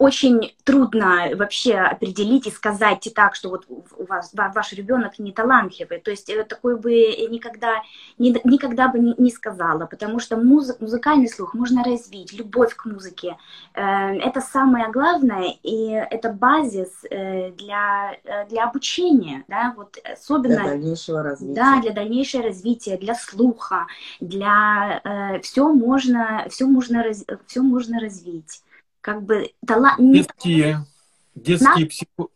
очень 0.00 0.56
трудно 0.64 1.30
вообще 1.36 1.74
определить 1.74 2.48
и 2.48 2.50
сказать 2.50 3.08
так, 3.14 3.36
что 3.36 3.50
вот 3.50 3.64
у 3.68 4.04
вас, 4.06 4.32
ваш 4.34 4.72
ребенок 4.72 5.20
не 5.20 5.32
талантливый. 5.32 6.00
То 6.00 6.10
есть, 6.10 6.28
э, 6.30 6.42
такой 6.42 6.76
бы 6.76 6.92
никогда, 7.30 7.80
ни, 8.18 8.36
никогда 8.42 8.88
бы 8.88 8.98
не, 8.98 9.14
не 9.18 9.30
сказала, 9.30 9.86
потому 9.86 10.18
что 10.18 10.36
музыка 10.36 10.63
музык, 10.64 10.80
музыкальный 10.80 11.28
слух 11.28 11.54
можно 11.54 11.84
развить, 11.84 12.32
любовь 12.32 12.74
к 12.74 12.86
музыке. 12.86 13.36
Э, 13.74 13.82
это 14.18 14.40
самое 14.40 14.90
главное, 14.90 15.54
и 15.62 15.88
это 15.88 16.32
базис 16.32 16.90
э, 17.10 17.50
для, 17.52 18.16
э, 18.24 18.48
для 18.48 18.64
обучения, 18.64 19.44
да, 19.48 19.74
вот 19.76 19.98
особенно... 20.04 20.56
Для 20.56 20.70
дальнейшего 20.70 21.22
развития. 21.22 21.54
Да, 21.54 21.80
для 21.82 21.92
дальнейшего 21.92 22.42
развития, 22.44 22.96
для 22.96 23.14
слуха, 23.14 23.86
для... 24.20 25.40
Все 25.42 25.68
можно, 25.72 26.46
все 26.48 26.66
можно, 26.66 27.02
раз, 27.02 27.24
все 27.46 27.60
можно 27.60 28.00
развить. 28.00 28.62
Как 29.00 29.22
бы 29.22 29.52
талант... 29.66 29.98
Детские, 29.98 30.86
детские 31.34 31.86
психо... 31.86 32.28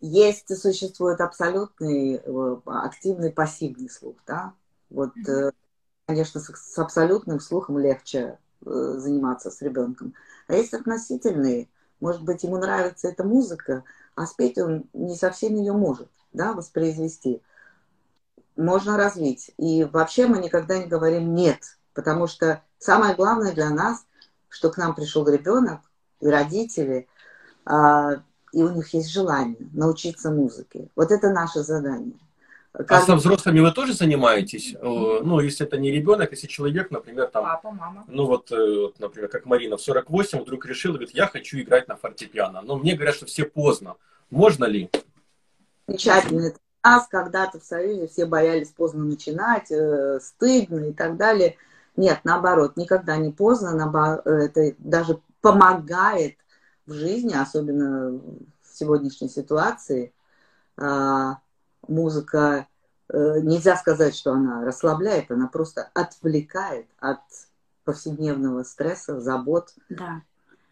Есть, 0.00 0.56
существует 0.60 1.20
абсолютный 1.20 2.20
активный 2.66 3.32
пассивный 3.32 3.88
слух, 3.88 4.16
да, 4.26 4.52
вот 4.90 5.16
mm-hmm 5.16 5.52
конечно, 6.06 6.40
с, 6.40 6.78
абсолютным 6.78 7.40
слухом 7.40 7.78
легче 7.78 8.38
э, 8.64 8.94
заниматься 8.96 9.50
с 9.50 9.60
ребенком. 9.60 10.14
А 10.46 10.54
есть 10.54 10.72
относительные. 10.72 11.68
Может 12.00 12.22
быть, 12.22 12.44
ему 12.44 12.58
нравится 12.58 13.08
эта 13.08 13.24
музыка, 13.24 13.84
а 14.14 14.26
спеть 14.26 14.58
он 14.58 14.84
не 14.92 15.16
совсем 15.16 15.54
ее 15.56 15.72
может 15.72 16.08
да, 16.32 16.52
воспроизвести. 16.52 17.42
Можно 18.56 18.96
развить. 18.96 19.50
И 19.58 19.84
вообще 19.84 20.26
мы 20.26 20.38
никогда 20.38 20.78
не 20.78 20.86
говорим 20.86 21.34
«нет», 21.34 21.78
потому 21.92 22.26
что 22.26 22.62
самое 22.78 23.14
главное 23.14 23.52
для 23.52 23.70
нас, 23.70 24.06
что 24.48 24.70
к 24.70 24.76
нам 24.76 24.94
пришел 24.94 25.28
ребенок 25.28 25.80
и 26.20 26.28
родители, 26.28 27.08
э, 27.66 28.16
и 28.52 28.62
у 28.62 28.70
них 28.70 28.94
есть 28.94 29.10
желание 29.10 29.68
научиться 29.72 30.30
музыке. 30.30 30.88
Вот 30.94 31.10
это 31.10 31.30
наше 31.30 31.62
задание. 31.62 32.18
Как... 32.76 32.92
А 32.92 33.00
со 33.00 33.16
взрослыми 33.16 33.60
вы 33.60 33.72
тоже 33.72 33.94
занимаетесь? 33.94 34.74
Mm-hmm. 34.74 35.22
Ну, 35.22 35.40
если 35.40 35.66
это 35.66 35.78
не 35.78 35.90
ребенок, 35.90 36.32
если 36.32 36.46
человек, 36.46 36.90
например, 36.90 37.28
там... 37.28 37.44
Папа, 37.44 37.70
мама. 37.70 38.04
Ну, 38.06 38.26
вот, 38.26 38.52
э, 38.52 38.88
например, 38.98 39.30
как 39.30 39.46
Марина 39.46 39.78
в 39.78 39.80
48 39.80 40.40
вдруг 40.40 40.66
решила, 40.66 40.92
говорит, 40.92 41.14
я 41.14 41.26
хочу 41.26 41.58
играть 41.58 41.88
на 41.88 41.96
фортепиано. 41.96 42.60
Но 42.60 42.76
мне 42.76 42.94
говорят, 42.94 43.14
что 43.14 43.24
все 43.24 43.46
поздно. 43.46 43.96
Можно 44.28 44.66
ли? 44.66 44.90
Замечательно. 45.86 46.48
Это 46.48 46.58
нас 46.84 47.08
когда-то 47.08 47.60
в 47.60 47.64
Союзе 47.64 48.08
все 48.08 48.26
боялись 48.26 48.68
поздно 48.68 49.04
начинать, 49.04 49.70
э, 49.70 50.20
стыдно 50.20 50.90
и 50.90 50.92
так 50.92 51.16
далее. 51.16 51.56
Нет, 51.96 52.20
наоборот, 52.24 52.76
никогда 52.76 53.16
не 53.16 53.32
поздно. 53.32 54.20
Это 54.26 54.74
даже 54.78 55.20
помогает 55.40 56.36
в 56.84 56.92
жизни, 56.92 57.34
особенно 57.34 58.20
в 58.62 58.78
сегодняшней 58.78 59.30
ситуации. 59.30 60.12
А, 60.76 61.38
музыка 61.88 62.66
э, 63.08 63.40
нельзя 63.40 63.76
сказать, 63.76 64.14
что 64.16 64.32
она 64.32 64.64
расслабляет, 64.64 65.30
она 65.30 65.48
просто 65.48 65.90
отвлекает 65.94 66.86
от 66.98 67.20
повседневного 67.84 68.64
стресса, 68.64 69.20
забот. 69.20 69.74
Да. 69.88 70.22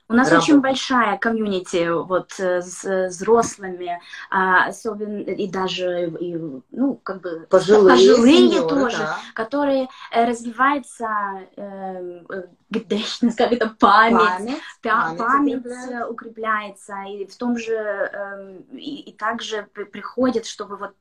У 0.06 0.12
нас 0.12 0.28
работа. 0.28 0.44
очень 0.44 0.60
большая 0.60 1.16
комьюнити 1.16 1.88
вот 1.90 2.32
э, 2.38 2.60
с 2.60 3.08
взрослыми, 3.08 3.98
а, 4.30 4.66
особенно 4.66 5.20
и 5.20 5.48
даже 5.48 6.10
и, 6.20 6.36
ну 6.72 7.00
как 7.02 7.22
бы 7.22 7.46
пожилые, 7.48 7.96
пожилые 7.96 8.50
сеньоры, 8.50 8.68
тоже, 8.68 8.98
да. 8.98 9.18
которые 9.34 9.88
э, 10.10 10.24
развиваются 10.26 11.08
э, 11.56 12.22
как 12.70 13.52
это 13.52 13.74
память, 13.80 14.60
память, 14.82 15.18
память 15.18 15.56
укрепляется. 15.56 16.06
укрепляется 16.06 16.94
и 17.08 17.26
в 17.26 17.36
том 17.36 17.56
же 17.56 17.72
э, 17.72 18.60
и, 18.72 19.10
и 19.10 19.12
также 19.12 19.66
приходит, 19.74 20.44
чтобы 20.44 20.76
вот 20.76 20.92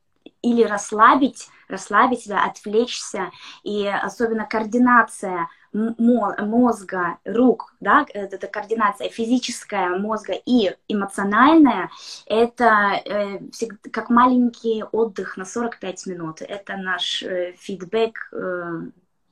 или 0.42 0.62
расслабить, 0.62 1.48
расслабить 1.68 2.22
себя, 2.22 2.44
отвлечься, 2.44 3.30
и 3.62 3.86
особенно 3.86 4.46
координация 4.46 5.48
мозга, 5.74 7.18
рук, 7.24 7.74
да, 7.80 8.06
это 8.14 8.46
координация 8.46 9.08
физическая 9.08 9.88
мозга 9.98 10.34
и 10.34 10.76
эмоциональная, 10.86 11.90
это 12.26 13.00
э, 13.04 13.40
как 13.90 14.08
маленький 14.08 14.84
отдых 14.84 15.36
на 15.36 15.44
45 15.44 16.06
минут. 16.06 16.42
Это 16.42 16.76
наш 16.76 17.22
э, 17.24 17.54
фидбэк. 17.58 18.28
Э, 18.32 18.82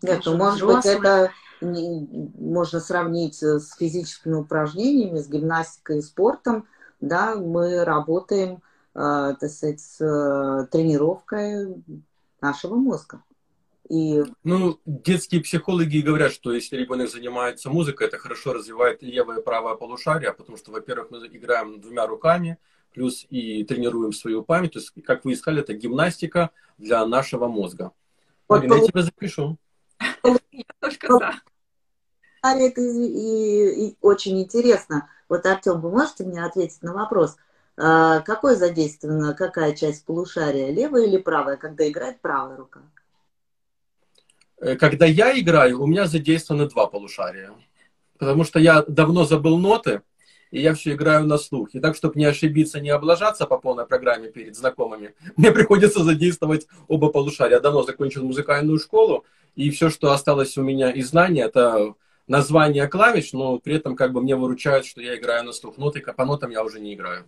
Нет, 0.02 0.22
ну, 0.24 0.36
может 0.36 0.62
взрослых. 0.62 0.82
быть, 0.82 1.06
это 1.06 1.30
не, 1.60 2.08
можно 2.36 2.80
сравнить 2.80 3.40
с 3.40 3.76
физическими 3.76 4.34
упражнениями, 4.34 5.20
с 5.20 5.28
гимнастикой 5.28 5.98
и 5.98 6.02
спортом. 6.02 6.66
Да, 7.00 7.36
мы 7.36 7.84
работаем, 7.84 8.54
э, 8.54 8.71
так 8.94 9.50
сказать, 9.50 9.80
с 9.80 10.00
э, 10.00 10.66
тренировкой 10.70 11.82
нашего 12.40 12.74
мозга. 12.74 13.22
И... 13.88 14.22
Ну, 14.44 14.78
детские 14.86 15.42
психологи 15.42 15.98
говорят, 15.98 16.32
что 16.32 16.52
если 16.52 16.76
ребенок 16.76 17.10
занимается 17.10 17.68
музыкой, 17.68 18.06
это 18.06 18.18
хорошо 18.18 18.52
развивает 18.52 19.02
левое 19.02 19.40
и 19.40 19.42
правое 19.42 19.74
полушарие, 19.74 20.32
потому 20.32 20.56
что, 20.56 20.70
во-первых, 20.70 21.10
мы 21.10 21.18
играем 21.26 21.80
двумя 21.80 22.06
руками, 22.06 22.58
плюс 22.92 23.26
и 23.28 23.64
тренируем 23.64 24.12
свою 24.12 24.44
память. 24.44 24.72
То 24.72 24.78
есть, 24.78 24.92
как 25.04 25.24
вы 25.24 25.34
искали, 25.34 25.60
это 25.60 25.74
гимнастика 25.74 26.50
для 26.78 27.04
нашего 27.06 27.48
мозга. 27.48 27.92
Вот, 28.48 28.60
Марина, 28.62 28.74
я 28.74 28.86
тебя 28.86 29.02
запишу. 29.02 29.58
Я 30.52 30.64
только 30.80 31.08
за. 31.08 31.32
Это 32.42 32.80
и, 32.80 33.88
и 33.88 33.96
очень 34.00 34.40
интересно. 34.42 35.08
Вот, 35.28 35.46
Артем, 35.46 35.80
вы 35.80 35.90
можете 35.90 36.24
мне 36.24 36.44
ответить 36.44 36.82
на 36.82 36.92
вопрос? 36.92 37.36
А, 37.76 38.20
какой 38.20 38.56
задействована, 38.56 39.34
какая 39.34 39.74
часть 39.74 40.04
полушария, 40.04 40.70
левая 40.70 41.06
или 41.06 41.16
правая, 41.16 41.56
когда 41.56 41.88
играет 41.88 42.20
правая 42.20 42.56
рука? 42.56 42.80
Э, 44.60 44.76
когда 44.76 45.06
я 45.06 45.38
играю, 45.38 45.82
у 45.82 45.86
меня 45.86 46.06
задействованы 46.06 46.68
два 46.68 46.86
полушария. 46.86 47.52
Потому 48.18 48.44
что 48.44 48.60
я 48.60 48.82
давно 48.82 49.24
забыл 49.24 49.58
ноты, 49.58 50.02
и 50.50 50.60
я 50.60 50.74
все 50.74 50.92
играю 50.92 51.26
на 51.26 51.38
слух. 51.38 51.70
И 51.72 51.80
так, 51.80 51.96
чтобы 51.96 52.18
не 52.18 52.26
ошибиться, 52.26 52.78
не 52.78 52.90
облажаться 52.90 53.46
по 53.46 53.58
полной 53.58 53.86
программе 53.86 54.28
перед 54.28 54.54
знакомыми, 54.54 55.14
мне 55.36 55.50
приходится 55.50 56.04
задействовать 56.04 56.66
оба 56.88 57.08
полушария. 57.08 57.56
Я 57.56 57.60
давно 57.60 57.82
закончил 57.82 58.24
музыкальную 58.24 58.78
школу, 58.78 59.24
и 59.56 59.70
все, 59.70 59.88
что 59.90 60.12
осталось 60.12 60.56
у 60.58 60.62
меня 60.62 60.90
из 60.90 61.08
знаний, 61.08 61.40
это 61.40 61.94
название 62.28 62.86
клавиш, 62.86 63.32
но 63.32 63.58
при 63.58 63.76
этом 63.76 63.96
как 63.96 64.12
бы 64.12 64.20
мне 64.20 64.36
выручают, 64.36 64.86
что 64.86 65.00
я 65.00 65.16
играю 65.16 65.44
на 65.44 65.52
слух. 65.52 65.78
Ноты 65.78 66.00
по 66.00 66.24
нотам 66.24 66.50
я 66.50 66.62
уже 66.62 66.78
не 66.78 66.94
играю. 66.94 67.26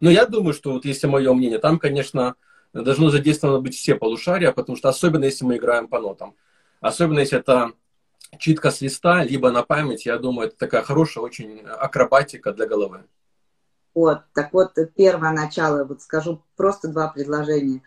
Но 0.00 0.10
я 0.10 0.26
думаю, 0.26 0.54
что 0.54 0.72
вот 0.72 0.84
если 0.84 1.06
мое 1.06 1.32
мнение, 1.32 1.58
там, 1.58 1.78
конечно, 1.78 2.36
должно 2.72 3.10
задействовано 3.10 3.60
быть 3.60 3.74
все 3.74 3.94
полушария, 3.94 4.52
потому 4.52 4.76
что 4.76 4.88
особенно 4.88 5.24
если 5.24 5.44
мы 5.44 5.56
играем 5.56 5.88
по 5.88 6.00
нотам. 6.00 6.34
Особенно 6.80 7.20
если 7.20 7.38
это 7.38 7.72
читка 8.38 8.70
с 8.70 8.80
листа, 8.80 9.24
либо 9.24 9.50
на 9.50 9.62
память, 9.62 10.06
я 10.06 10.18
думаю, 10.18 10.48
это 10.48 10.56
такая 10.56 10.82
хорошая 10.82 11.24
очень 11.24 11.60
акробатика 11.60 12.52
для 12.52 12.66
головы. 12.66 13.04
Вот, 13.94 14.22
так 14.34 14.52
вот, 14.52 14.74
первое 14.94 15.32
начало, 15.32 15.84
вот 15.84 16.02
скажу 16.02 16.44
просто 16.56 16.88
два 16.88 17.08
предложения. 17.08 17.82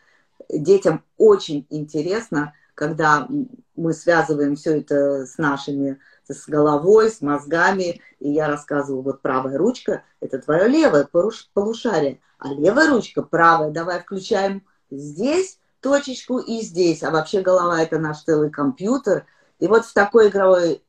Детям 0.50 1.04
очень 1.18 1.66
интересно, 1.70 2.54
когда 2.76 3.28
мы 3.76 3.94
связываем 3.94 4.56
все 4.56 4.80
это 4.80 5.26
с 5.26 5.38
нашими, 5.38 6.00
с 6.28 6.48
головой, 6.48 7.10
с 7.10 7.22
мозгами, 7.22 8.02
и 8.20 8.32
я 8.32 8.48
рассказываю, 8.48 9.02
вот 9.02 9.22
правая 9.22 9.58
ручка, 9.58 10.04
это 10.20 10.40
твое 10.40 10.68
левое 10.68 11.08
полушарие, 11.54 12.20
а 12.40 12.54
левая 12.54 12.90
ручка 12.90 13.22
правая, 13.22 13.72
давай 13.72 14.02
включаем 14.02 14.64
здесь, 14.90 15.60
точечку 15.80 16.40
и 16.40 16.62
здесь. 16.62 17.04
А 17.04 17.12
вообще 17.12 17.42
голова 17.42 17.82
это 17.82 18.00
наш 18.00 18.22
целый 18.24 18.50
компьютер. 18.50 19.26
И 19.60 19.68
вот 19.68 19.86
в 19.86 19.94
такой 19.94 20.30
игровой 20.30 20.84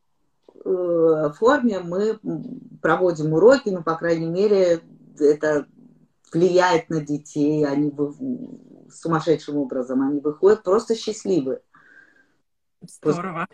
э, 0.65 1.33
форме 1.39 1.81
мы 1.81 2.19
проводим 2.81 3.33
уроки, 3.33 3.71
ну, 3.71 3.83
по 3.83 3.97
крайней 3.97 4.27
мере, 4.27 4.81
это 5.19 5.67
влияет 6.33 6.89
на 6.89 7.01
детей, 7.01 7.67
они 7.67 7.91
вы, 7.91 8.15
сумасшедшим 8.91 9.57
образом, 9.57 10.03
они 10.03 10.21
выходят 10.21 10.63
просто 10.63 10.95
счастливы. 10.95 11.61
Здорово. 12.81 13.47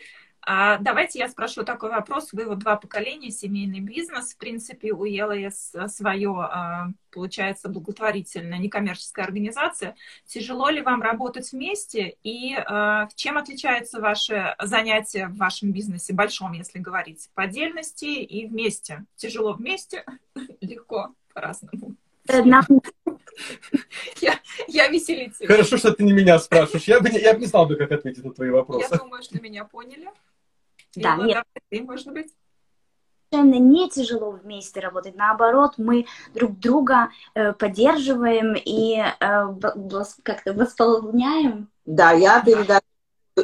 Давайте 0.80 1.18
я 1.18 1.28
спрошу 1.28 1.62
такой 1.62 1.90
вопрос. 1.90 2.32
Вы 2.32 2.46
вот 2.46 2.60
два 2.60 2.76
поколения, 2.76 3.30
семейный 3.30 3.80
бизнес. 3.80 4.32
В 4.32 4.38
принципе, 4.38 4.92
у 4.92 5.04
ЕЛС 5.04 5.74
свое, 5.88 6.30
а, 6.30 6.88
получается, 7.10 7.68
благотворительная, 7.68 8.58
некоммерческая 8.58 9.26
организация. 9.26 9.94
Тяжело 10.26 10.70
ли 10.70 10.80
вам 10.80 11.02
работать 11.02 11.52
вместе? 11.52 12.16
И 12.22 12.54
а, 12.54 13.08
чем 13.14 13.36
отличаются 13.36 14.00
ваши 14.00 14.54
занятия 14.62 15.28
в 15.28 15.36
вашем 15.36 15.72
бизнесе, 15.72 16.14
большом, 16.14 16.52
если 16.52 16.78
говорить, 16.78 17.28
по 17.34 17.42
отдельности 17.42 18.06
и 18.06 18.46
вместе? 18.46 19.04
Тяжело 19.16 19.52
вместе, 19.52 20.04
легко 20.62 21.14
по-разному. 21.34 21.94
Я, 24.20 24.40
я 24.66 24.88
веселитель. 24.88 25.46
Хорошо, 25.46 25.76
что 25.76 25.92
ты 25.92 26.02
не 26.02 26.12
меня 26.12 26.38
спрашиваешь. 26.38 26.84
Я 26.84 27.00
бы 27.00 27.08
не, 27.08 27.18
я 27.20 27.34
бы 27.34 27.40
не 27.40 27.46
знал 27.46 27.66
бы, 27.66 27.76
как 27.76 27.92
ответить 27.92 28.24
на 28.24 28.32
твои 28.32 28.50
вопросы. 28.50 28.88
Я 28.90 28.98
думаю, 28.98 29.22
что 29.22 29.40
меня 29.40 29.64
поняли. 29.64 30.08
Да, 30.96 31.16
Либо 31.16 31.26
нет. 31.26 31.44
Ты, 31.70 31.82
может 31.82 32.12
быть? 32.12 32.32
совершенно 33.30 33.58
не 33.58 33.90
тяжело 33.90 34.30
вместе 34.30 34.80
работать. 34.80 35.14
Наоборот, 35.16 35.74
мы 35.76 36.06
друг 36.34 36.58
друга 36.58 37.10
э, 37.34 37.52
поддерживаем 37.52 38.54
и 38.56 38.96
э, 38.98 39.12
как-то 40.22 40.52
восполняем. 40.54 41.68
Да, 41.84 42.12
я 42.12 42.40
передаю 42.42 42.80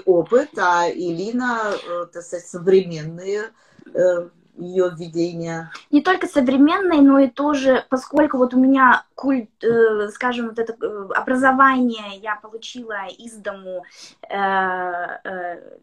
опыт, 0.06 0.58
а 0.58 0.88
Илина, 0.90 1.72
э, 1.74 2.06
так 2.12 2.22
сказать, 2.22 2.46
современные 2.46 3.52
э, 3.92 4.28
ее 4.56 4.90
видения. 4.96 5.70
Не 5.90 6.02
только 6.02 6.26
современной, 6.26 7.00
но 7.00 7.18
и 7.18 7.28
тоже, 7.28 7.84
поскольку 7.88 8.38
вот 8.38 8.54
у 8.54 8.60
меня 8.60 9.04
культ, 9.14 9.50
э, 9.62 10.08
скажем, 10.10 10.48
вот 10.48 10.58
это 10.58 10.74
э, 10.80 11.08
образование 11.14 12.16
я 12.18 12.36
получила 12.36 13.06
из 13.08 13.34
дому, 13.34 13.84
э, 14.28 14.36
э, 14.36 15.78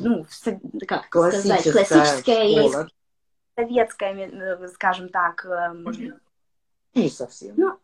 ну, 0.00 0.26
как 0.86 1.06
сказать, 1.06 1.70
классическое, 1.70 2.68
школа. 2.68 2.88
советское, 3.56 4.14
э, 4.14 4.68
скажем 4.68 5.08
так, 5.08 5.44
э, 5.44 5.72
может 5.72 6.14
Не 6.94 7.08
совсем. 7.08 7.54
Ну, 7.56 7.78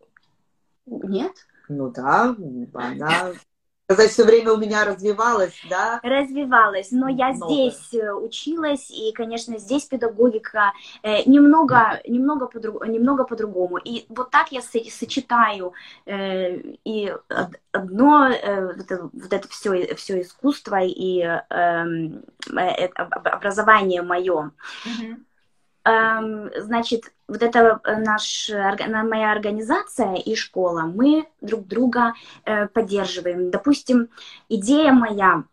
нет. 0.86 1.32
Ну 1.68 1.88
да, 1.90 2.34
она 2.74 3.32
сказать, 3.94 4.12
все 4.12 4.24
время 4.24 4.52
у 4.52 4.56
меня 4.56 4.84
развивалась, 4.84 5.60
да? 5.68 6.00
Развивалась, 6.02 6.92
но 6.92 7.08
я 7.08 7.30
Много. 7.32 7.52
здесь 7.52 7.94
э, 7.94 8.12
училась, 8.12 8.90
и, 8.90 9.12
конечно, 9.12 9.58
здесь 9.58 9.84
педагогика 9.84 10.72
э, 11.02 11.28
немного, 11.28 12.00
немного, 12.06 12.46
по 12.46 12.84
немного 12.86 13.24
по-другому. 13.24 13.78
И 13.78 14.06
вот 14.08 14.30
так 14.30 14.52
я 14.52 14.62
сочетаю 14.62 15.72
э, 16.06 16.56
и 16.84 17.12
одно, 17.72 18.28
э, 18.28 18.66
вот 18.66 18.78
это, 18.78 19.10
вот 19.12 19.32
это 19.32 19.48
все, 19.48 19.94
все 19.96 20.20
искусство 20.20 20.80
и 20.82 21.22
эм, 21.22 22.22
э, 22.56 22.86
образование 22.86 24.02
мое. 24.02 24.52
Mm-hmm. 24.86 25.16
Значит, 25.82 27.12
вот 27.30 27.42
это 27.42 27.80
э, 27.84 27.96
наш, 27.96 28.50
моя 28.50 29.32
организация 29.32 30.16
и 30.16 30.34
школа, 30.34 30.82
мы 30.82 31.28
друг 31.40 31.66
друга 31.66 32.14
э, 32.44 32.66
поддерживаем. 32.66 33.50
Допустим, 33.50 34.08
идея 34.48 34.92
моя 34.92 35.44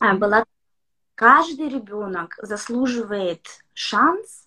э, 0.00 0.14
была, 0.14 0.44
каждый 1.14 1.68
ребенок 1.68 2.38
заслуживает 2.42 3.46
шанс, 3.74 4.44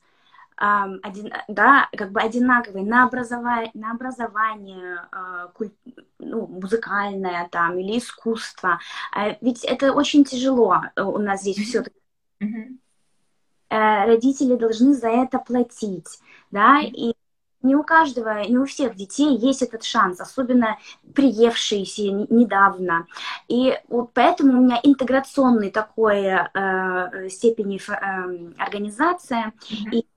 один, 0.61 1.31
да, 1.47 1.87
как 1.95 2.11
бы 2.11 2.19
одинаковый 2.19 2.83
на 2.83 3.05
образование, 3.05 3.71
на 3.73 3.91
образование 3.91 5.07
куль, 5.53 5.71
ну, 6.17 6.47
музыкальное 6.47 7.47
там 7.49 7.79
или 7.79 7.97
искусство. 7.97 8.77
Ведь 9.39 9.63
это 9.63 9.93
очень 9.93 10.25
тяжело 10.25 10.81
у 10.97 11.17
нас 11.17 11.43
здесь 11.43 11.65
все-таки. 11.65 11.95
Mm-hmm 12.43 12.78
родители 13.69 14.55
должны 14.55 14.93
за 14.93 15.09
это 15.09 15.39
платить, 15.39 16.19
да, 16.51 16.79
и 16.81 17.13
не 17.61 17.75
у 17.75 17.83
каждого, 17.83 18.43
не 18.47 18.57
у 18.57 18.65
всех 18.65 18.95
детей 18.95 19.37
есть 19.37 19.61
этот 19.61 19.83
шанс, 19.83 20.19
особенно 20.19 20.77
приевшиеся 21.13 22.03
недавно. 22.29 23.05
И 23.47 23.77
вот 23.89 24.11
поэтому 24.13 24.59
у 24.59 24.63
меня 24.63 24.79
интеграционный 24.81 25.69
такой 25.69 26.23
э, 26.25 27.29
степени 27.29 27.79
э, 27.79 28.53
организация. 28.57 29.53
Mm-hmm. 29.69 29.91
И 29.91 30.07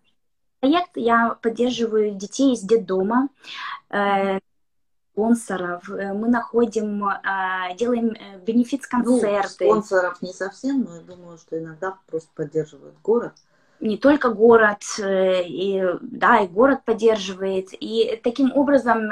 проект 0.61 0.91
я 0.97 1.37
поддерживаю 1.43 2.15
детей 2.15 2.53
из 2.53 2.61
детдома, 2.61 3.29
э, 3.91 4.39
спонсоров. 5.13 5.89
Э, 5.91 6.13
мы 6.13 6.29
находим, 6.29 7.05
э, 7.05 7.77
делаем 7.77 8.11
э, 8.11 8.39
бенефис-концерты. 8.45 9.67
Ну, 9.67 9.83
спонсоров 9.83 10.23
не 10.23 10.33
совсем, 10.33 10.85
но 10.85 10.97
я 10.97 11.03
думаю, 11.03 11.39
что 11.39 11.59
иногда 11.59 11.97
просто 12.09 12.31
поддерживают 12.35 12.95
город 13.03 13.33
не 13.81 13.97
только 13.97 14.29
город, 14.29 14.85
и, 15.01 15.85
да, 16.03 16.39
и 16.39 16.47
город 16.47 16.85
поддерживает. 16.85 17.71
И 17.73 18.21
таким 18.23 18.53
образом, 18.53 19.11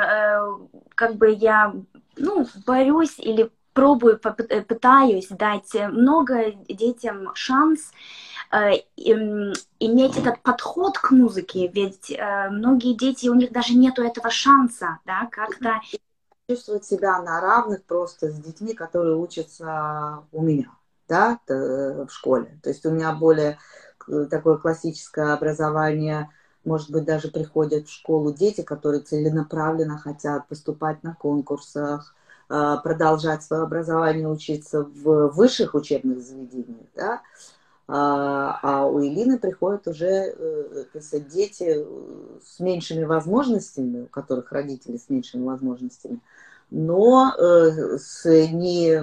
как 0.95 1.17
бы 1.17 1.33
я, 1.33 1.75
ну, 2.17 2.47
борюсь 2.65 3.19
или 3.19 3.51
пробую, 3.73 4.21
пытаюсь 4.21 5.27
дать 5.27 5.75
много 5.75 6.53
детям 6.69 7.35
шанс 7.35 7.91
иметь 8.51 10.17
этот 10.17 10.43
подход 10.43 10.99
к 10.99 11.11
музыке, 11.13 11.69
ведь 11.69 12.17
многие 12.51 12.95
дети, 12.95 13.29
у 13.29 13.35
них 13.35 13.53
даже 13.53 13.75
нету 13.75 14.03
этого 14.03 14.31
шанса, 14.31 14.99
да, 15.07 15.29
как-то 15.31 15.81
чувствовать 16.49 16.85
себя 16.85 17.23
на 17.23 17.41
равных 17.41 17.85
просто 17.85 18.31
с 18.31 18.35
детьми, 18.35 18.75
которые 18.75 19.17
учатся 19.17 20.25
у 20.33 20.43
меня, 20.43 20.71
да, 21.09 21.39
в 21.47 22.09
школе. 22.09 22.59
То 22.63 22.71
есть 22.71 22.85
у 22.85 22.91
меня 22.91 23.13
более 23.13 23.59
такое 24.31 24.57
классическое 24.57 25.33
образование, 25.33 26.31
может 26.65 26.91
быть, 26.91 27.05
даже 27.05 27.29
приходят 27.29 27.87
в 27.87 27.93
школу 27.93 28.33
дети, 28.33 28.63
которые 28.63 29.03
целенаправленно 29.03 29.97
хотят 29.97 30.49
поступать 30.49 31.05
на 31.05 31.15
конкурсах, 31.15 32.17
продолжать 32.49 33.45
свое 33.45 33.63
образование, 33.63 34.29
учиться 34.29 34.83
в 34.83 35.29
высших 35.29 35.75
учебных 35.75 36.21
заведениях, 36.21 36.89
да, 36.97 37.21
а, 37.93 38.61
а 38.63 38.87
у 38.87 39.01
Илины 39.01 39.37
приходят 39.37 39.89
уже 39.89 40.07
э, 40.07 40.85
сказать, 41.01 41.27
дети 41.27 41.85
с 42.41 42.61
меньшими 42.61 43.03
возможностями, 43.03 44.03
у 44.03 44.07
которых 44.07 44.53
родители 44.53 44.97
с 44.97 45.09
меньшими 45.09 45.45
возможностями, 45.45 46.21
но 46.71 47.35
э, 47.37 47.99
с 47.99 48.25
не 48.27 49.03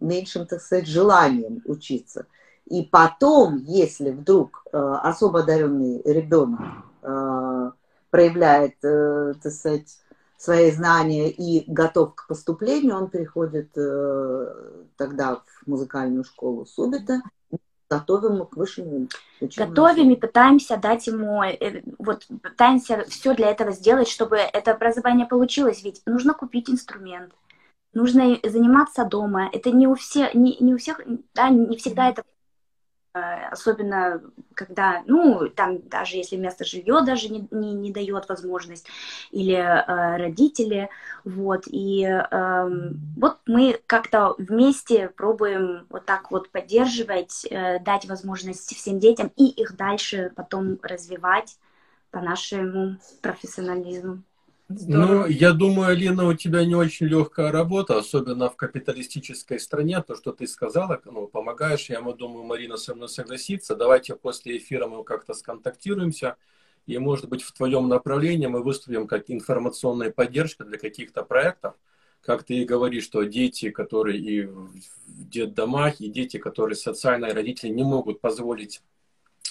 меньшим, 0.00 0.46
так 0.46 0.62
сказать, 0.62 0.86
желанием 0.86 1.60
учиться. 1.64 2.26
И 2.66 2.82
потом, 2.82 3.56
если 3.66 4.10
вдруг 4.10 4.64
э, 4.72 4.78
особо 4.78 5.40
одаренный 5.40 6.00
ребенок 6.04 6.60
э, 7.02 7.70
проявляет, 8.10 8.76
э, 8.84 9.34
так 9.42 9.52
сказать, 9.52 9.98
свои 10.36 10.70
знания 10.70 11.30
и 11.30 11.64
готов 11.68 12.14
к 12.14 12.28
поступлению, 12.28 12.94
он 12.96 13.10
переходит 13.10 13.76
э, 13.76 14.54
тогда 14.96 15.36
в 15.36 15.66
музыкальную 15.66 16.22
школу 16.22 16.64
Субита, 16.64 17.20
готовим 17.90 18.44
к 18.46 18.56
высшему 18.56 19.08
учебному. 19.40 19.74
Готовим 19.74 20.10
и 20.10 20.16
пытаемся 20.16 20.76
дать 20.76 21.06
ему, 21.06 21.42
э, 21.42 21.82
вот 21.98 22.26
пытаемся 22.42 23.04
все 23.08 23.34
для 23.34 23.50
этого 23.50 23.72
сделать, 23.72 24.08
чтобы 24.08 24.36
это 24.36 24.72
образование 24.72 25.26
получилось, 25.26 25.82
ведь 25.82 26.02
нужно 26.06 26.34
купить 26.34 26.70
инструмент, 26.70 27.32
нужно 27.92 28.38
заниматься 28.42 29.04
дома. 29.04 29.48
Это 29.52 29.70
не 29.70 29.86
у 29.86 29.94
всех, 29.94 30.34
не, 30.34 30.56
не 30.60 30.74
у 30.74 30.78
всех, 30.78 31.00
да, 31.34 31.48
не 31.48 31.76
всегда 31.76 32.08
это 32.08 32.24
особенно 33.14 34.20
когда, 34.54 35.02
ну, 35.06 35.48
там 35.48 35.80
даже 35.88 36.16
если 36.16 36.36
место 36.36 36.64
жилье 36.64 37.02
даже 37.04 37.28
не, 37.28 37.46
не, 37.50 37.72
не 37.72 37.92
дает 37.92 38.28
возможность, 38.28 38.86
или 39.30 39.54
э, 39.54 40.16
родители, 40.16 40.90
вот, 41.24 41.64
и 41.66 42.04
э, 42.04 42.68
вот 43.16 43.38
мы 43.46 43.80
как-то 43.86 44.34
вместе 44.38 45.08
пробуем 45.08 45.86
вот 45.90 46.06
так 46.06 46.30
вот 46.30 46.50
поддерживать, 46.50 47.46
э, 47.50 47.78
дать 47.80 48.06
возможность 48.06 48.74
всем 48.74 48.98
детям 48.98 49.32
и 49.36 49.46
их 49.46 49.76
дальше 49.76 50.32
потом 50.34 50.78
развивать 50.82 51.56
по 52.10 52.20
нашему 52.20 52.98
профессионализму. 53.22 54.22
Ну, 54.68 55.26
я 55.26 55.52
думаю, 55.52 55.90
Алина, 55.90 56.26
у 56.26 56.32
тебя 56.32 56.64
не 56.64 56.74
очень 56.74 57.06
легкая 57.06 57.52
работа, 57.52 57.98
особенно 57.98 58.48
в 58.48 58.56
капиталистической 58.56 59.60
стране. 59.60 60.02
То, 60.02 60.16
что 60.16 60.32
ты 60.32 60.46
сказала, 60.46 61.00
ну, 61.04 61.26
помогаешь, 61.26 61.90
я 61.90 62.00
думаю, 62.00 62.44
Марина 62.44 62.78
со 62.78 62.94
мной 62.94 63.10
согласится. 63.10 63.76
Давайте 63.76 64.16
после 64.16 64.56
эфира 64.56 64.86
мы 64.86 65.04
как-то 65.04 65.34
сконтактируемся. 65.34 66.36
И, 66.86 66.96
может 66.98 67.28
быть, 67.28 67.42
в 67.42 67.52
твоем 67.52 67.88
направлении 67.88 68.46
мы 68.46 68.62
выступим 68.62 69.06
как 69.06 69.30
информационная 69.30 70.10
поддержка 70.10 70.64
для 70.64 70.78
каких-то 70.78 71.24
проектов. 71.24 71.74
Как 72.22 72.42
ты 72.42 72.54
и 72.54 72.64
говоришь, 72.64 73.04
что 73.04 73.22
дети, 73.24 73.70
которые 73.70 74.18
и 74.18 74.46
в 74.46 74.70
детдомах, 75.28 76.00
и 76.00 76.08
дети, 76.08 76.38
которые 76.38 76.76
социальные 76.76 77.34
родители 77.34 77.68
не 77.68 77.84
могут 77.84 78.22
позволить 78.22 78.82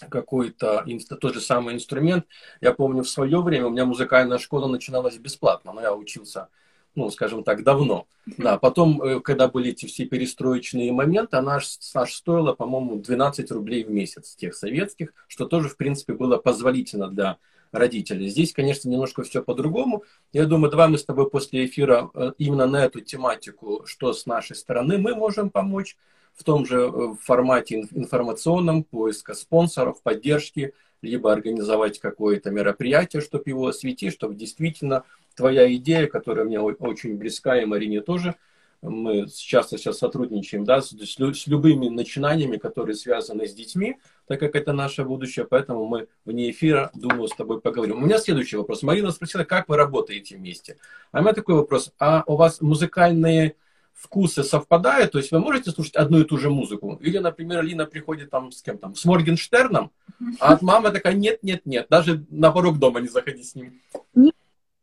какой-то 0.10 0.86
тот 1.19 1.34
же 1.34 1.41
самый 1.41 1.75
инструмент. 1.75 2.25
Я 2.62 2.73
помню, 2.73 3.03
в 3.03 3.10
свое 3.10 3.41
время 3.41 3.67
у 3.67 3.69
меня 3.69 3.86
музыкальная 3.86 4.38
школа 4.38 4.67
начиналась 4.67 5.17
бесплатно, 5.17 5.73
но 5.73 5.82
я 5.82 5.93
учился, 5.93 6.49
ну, 6.95 7.10
скажем 7.10 7.43
так, 7.43 7.63
давно. 7.63 8.08
Да, 8.38 8.58
потом, 8.58 9.01
э, 9.01 9.19
когда 9.19 9.47
были 9.47 9.71
эти 9.71 9.86
все 9.86 10.06
перестроечные 10.06 10.91
моменты, 10.91 11.38
она 11.38 11.56
аж 11.56 12.12
стоила, 12.12 12.53
по-моему, 12.53 12.97
12 12.97 13.51
рублей 13.51 13.84
в 13.84 13.91
месяц 13.91 14.36
тех 14.36 14.56
советских, 14.56 15.13
что 15.27 15.45
тоже, 15.45 15.69
в 15.69 15.77
принципе, 15.77 16.13
было 16.13 16.38
позволительно 16.38 17.10
для 17.10 17.38
родителей. 17.73 18.29
Здесь, 18.29 18.53
конечно, 18.53 18.88
немножко 18.88 19.23
все 19.23 19.41
по-другому. 19.41 20.03
Я 20.32 20.45
думаю, 20.45 20.71
давай 20.71 20.88
мы 20.88 20.97
с 20.97 21.06
тобой 21.06 21.29
после 21.29 21.65
эфира 21.65 22.12
э, 22.13 22.32
именно 22.38 22.67
на 22.67 22.86
эту 22.86 23.01
тематику, 23.01 23.84
что 23.86 24.13
с 24.13 24.25
нашей 24.25 24.56
стороны 24.56 24.97
мы 24.97 25.15
можем 25.15 25.49
помочь, 25.49 25.97
в 26.35 26.43
том 26.43 26.65
же 26.65 26.91
э, 26.91 27.13
формате 27.21 27.87
информационном, 27.91 28.83
поиска 28.83 29.33
спонсоров, 29.33 30.01
поддержки, 30.01 30.73
либо 31.01 31.31
организовать 31.31 31.99
какое-то 31.99 32.49
мероприятие, 32.49 33.21
чтобы 33.21 33.43
его 33.47 33.67
осветить, 33.67 34.13
чтобы 34.13 34.35
действительно 34.35 35.03
твоя 35.35 35.73
идея, 35.75 36.07
которая 36.07 36.45
мне 36.45 36.59
очень 36.59 37.17
близка, 37.17 37.59
и 37.59 37.65
Марине 37.65 38.01
тоже, 38.01 38.35
мы 38.83 39.27
часто 39.29 39.77
сейчас 39.77 39.97
сотрудничаем 39.97 40.65
да, 40.65 40.81
с, 40.81 40.91
с 40.91 41.47
любыми 41.47 41.87
начинаниями, 41.87 42.57
которые 42.57 42.95
связаны 42.95 43.47
с 43.47 43.53
детьми, 43.53 43.97
так 44.27 44.39
как 44.39 44.55
это 44.55 44.73
наше 44.73 45.05
будущее, 45.05 45.45
поэтому 45.45 45.85
мы 45.85 46.07
вне 46.25 46.51
эфира, 46.51 46.91
думаю, 46.93 47.27
с 47.27 47.35
тобой 47.35 47.61
поговорим. 47.61 47.97
У 47.97 48.05
меня 48.05 48.17
следующий 48.17 48.57
вопрос. 48.57 48.83
Марина 48.83 49.11
спросила, 49.11 49.45
как 49.45 49.69
вы 49.69 49.77
работаете 49.77 50.35
вместе? 50.35 50.77
А 51.11 51.19
у 51.19 51.21
меня 51.21 51.33
такой 51.33 51.55
вопрос. 51.55 51.93
А 51.97 52.23
у 52.27 52.35
вас 52.35 52.59
музыкальные 52.59 53.55
вкусы 54.03 54.43
совпадают, 54.43 55.13
то 55.13 55.17
есть 55.17 55.31
вы 55.31 55.39
можете 55.39 55.71
слушать 55.71 55.95
одну 55.95 56.19
и 56.19 56.25
ту 56.25 56.37
же 56.37 56.49
музыку. 56.49 56.99
Или, 57.01 57.19
например, 57.19 57.63
Лина 57.63 57.85
приходит 57.85 58.29
там 58.29 58.51
с 58.51 58.61
кем 58.61 58.77
там, 58.77 58.95
с 58.95 59.05
Моргенштерном, 59.05 59.91
а 60.39 60.53
от 60.53 60.61
мамы 60.61 60.91
такая, 60.91 61.13
нет, 61.13 61.41
нет, 61.41 61.61
нет, 61.65 61.87
даже 61.89 62.25
на 62.29 62.51
порог 62.51 62.79
дома 62.79 62.99
не 62.99 63.07
заходи 63.07 63.43
с 63.43 63.55
ним. 63.55 63.81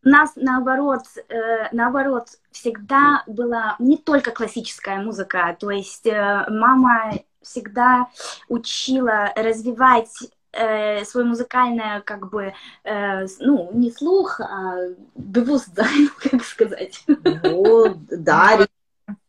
У 0.02 0.08
нас 0.08 0.32
наоборот, 0.36 1.02
э, 1.28 1.68
наоборот, 1.72 2.28
всегда 2.50 3.22
была 3.26 3.76
не 3.78 3.98
только 3.98 4.30
классическая 4.30 5.02
музыка, 5.02 5.54
то 5.60 5.70
есть 5.70 6.06
э, 6.06 6.46
мама 6.48 7.12
всегда 7.42 8.08
учила 8.48 9.30
развивать 9.36 10.08
э, 10.52 11.04
свой 11.04 11.24
музыкальное, 11.24 12.00
как 12.00 12.30
бы, 12.30 12.54
э, 12.84 13.26
ну, 13.40 13.70
не 13.74 13.90
слух, 13.90 14.40
а 14.40 14.76
bewusstsein, 15.14 16.08
как 16.30 16.44
сказать. 16.44 17.04
Ну, 17.06 17.94
да, 18.10 18.66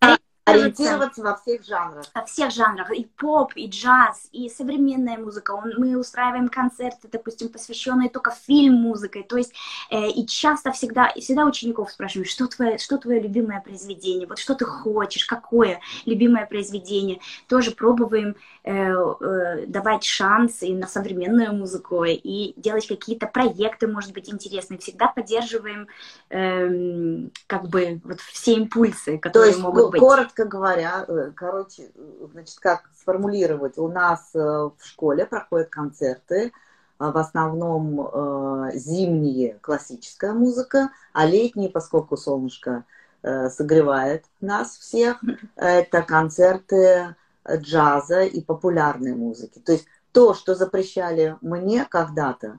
Uh, 0.02 0.17
Ориентироваться 0.45 1.21
во 1.21 1.36
всех 1.36 1.63
жанрах. 1.63 2.06
Во 2.13 2.25
всех 2.25 2.51
жанрах. 2.51 2.91
И 2.91 3.06
поп, 3.17 3.51
и 3.56 3.67
джаз, 3.67 4.27
и 4.32 4.49
современная 4.49 5.17
музыка. 5.17 5.56
Мы 5.77 5.97
устраиваем 5.97 6.49
концерты, 6.49 7.08
допустим, 7.12 7.49
посвященные 7.49 8.10
только 8.10 8.32
фильм-музыкой. 8.32 9.23
То 9.23 9.38
есть, 9.38 9.54
э, 9.91 10.10
и 10.10 10.25
часто 10.25 10.71
всегда, 10.71 11.08
и 11.08 11.21
всегда 11.21 11.45
учеников 11.45 11.91
спрашивают, 11.91 12.27
что 12.27 12.47
твое, 12.47 12.77
что 12.80 12.97
твое 12.97 13.21
любимое 13.21 13.62
произведение? 13.62 14.27
Вот 14.27 14.39
что 14.39 14.56
ты 14.56 14.65
хочешь, 14.65 15.25
какое 15.25 15.80
любимое 16.06 16.45
произведение? 16.47 17.19
Тоже 17.47 17.71
пробуем 17.71 18.36
э, 18.63 18.73
э, 18.73 19.65
давать 19.67 20.04
шанс 20.04 20.63
и 20.63 20.73
на 20.73 20.88
современную 20.88 21.54
музыку, 21.54 22.04
и 22.04 22.54
делать 22.58 22.88
какие-то 22.88 23.27
проекты, 23.27 23.88
может 23.88 24.12
быть, 24.13 24.34
интересные. 24.34 24.80
Всегда 24.80 25.08
поддерживаем 25.08 25.88
э, 26.30 27.27
как 27.47 27.67
бы 27.67 28.01
вот 28.04 28.19
все 28.21 28.54
импульсы, 28.56 29.17
которые 29.19 29.51
То 29.51 29.58
есть, 29.58 29.63
могут 29.63 29.91
быть. 29.91 29.99
коротко 29.99 30.40
коротко 30.41 30.45
говоря, 30.45 31.06
э, 31.08 31.32
короче, 31.36 31.91
значит, 32.32 32.60
как 32.60 32.89
сформулировать, 32.97 33.77
у 33.77 33.88
нас 33.88 34.32
э, 34.34 34.39
в 34.39 34.77
школе 34.84 35.25
проходят 35.25 35.69
концерты, 35.69 36.51
а 36.97 37.12
в 37.12 37.17
основном 37.17 37.99
э, 38.01 38.71
зимние 38.75 39.58
классическая 39.62 40.34
музыка, 40.34 40.91
а 41.13 41.25
летние, 41.25 41.69
поскольку 41.69 42.17
солнышко 42.17 42.84
согревает 43.23 44.25
нас 44.41 44.77
всех, 44.77 45.21
это 45.56 46.01
концерты 46.01 47.15
джаза 47.47 48.23
и 48.23 48.41
популярной 48.41 49.13
музыки. 49.13 49.60
То 49.60 49.73
есть 49.73 49.86
то, 50.12 50.34
что 50.34 50.56
запрещали 50.56 51.38
мне 51.41 51.86
когда-то 51.86 52.58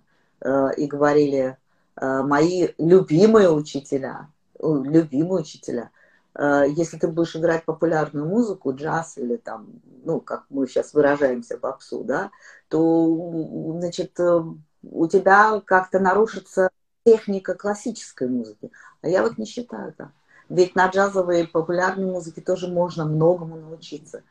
и 0.77 0.87
говорили, 0.87 1.57
э, 1.97 2.23
мои 2.23 2.68
любимые 2.79 3.51
учителя, 3.51 4.29
любимые 4.61 5.40
учителя. 5.40 5.90
Э, 6.35 6.64
если 6.68 6.99
ты 6.99 7.09
будешь 7.09 7.37
играть 7.37 7.64
популярную 7.64 8.27
музыку, 8.27 8.75
джаз 8.75 9.18
или 9.18 9.37
там, 9.37 9.68
ну, 10.05 10.21
как 10.21 10.45
мы 10.51 10.66
сейчас 10.66 10.95
выражаемся, 10.95 11.59
попсу, 11.59 12.05
да, 12.05 12.31
то, 12.68 13.77
значит, 13.79 14.18
у 14.18 15.07
тебя 15.07 15.61
как-то 15.64 15.99
нарушится 15.99 16.71
техника 17.05 17.55
классической 17.55 18.29
музыки. 18.29 18.71
А 19.01 19.09
я 19.09 19.23
вот 19.23 19.38
не 19.38 19.47
считаю 19.47 19.92
так. 19.92 20.11
Ведь 20.49 20.75
на 20.75 20.88
джазовой 20.88 21.47
популярной 21.47 22.07
музыке 22.07 22.40
тоже 22.40 22.68
можно 22.68 23.05
многому 23.05 23.57
научиться. 23.57 24.23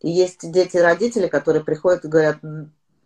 И 0.00 0.10
есть 0.10 0.50
дети-родители, 0.50 1.26
которые 1.26 1.64
приходят 1.64 2.04
и 2.04 2.08
говорят, 2.08 2.38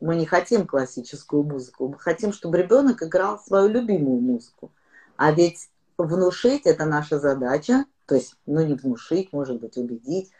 мы 0.00 0.16
не 0.16 0.26
хотим 0.26 0.66
классическую 0.66 1.42
музыку, 1.42 1.88
мы 1.88 1.98
хотим, 1.98 2.32
чтобы 2.32 2.58
ребенок 2.58 3.02
играл 3.02 3.38
свою 3.38 3.68
любимую 3.68 4.20
музыку. 4.20 4.70
А 5.16 5.32
ведь 5.32 5.68
внушить 5.96 6.66
это 6.66 6.84
наша 6.84 7.18
задача, 7.18 7.84
то 8.08 8.14
есть, 8.14 8.34
ну 8.46 8.64
не 8.64 8.74
внушить, 8.74 9.32
может 9.34 9.60
быть, 9.60 9.76
убедить, 9.76 10.30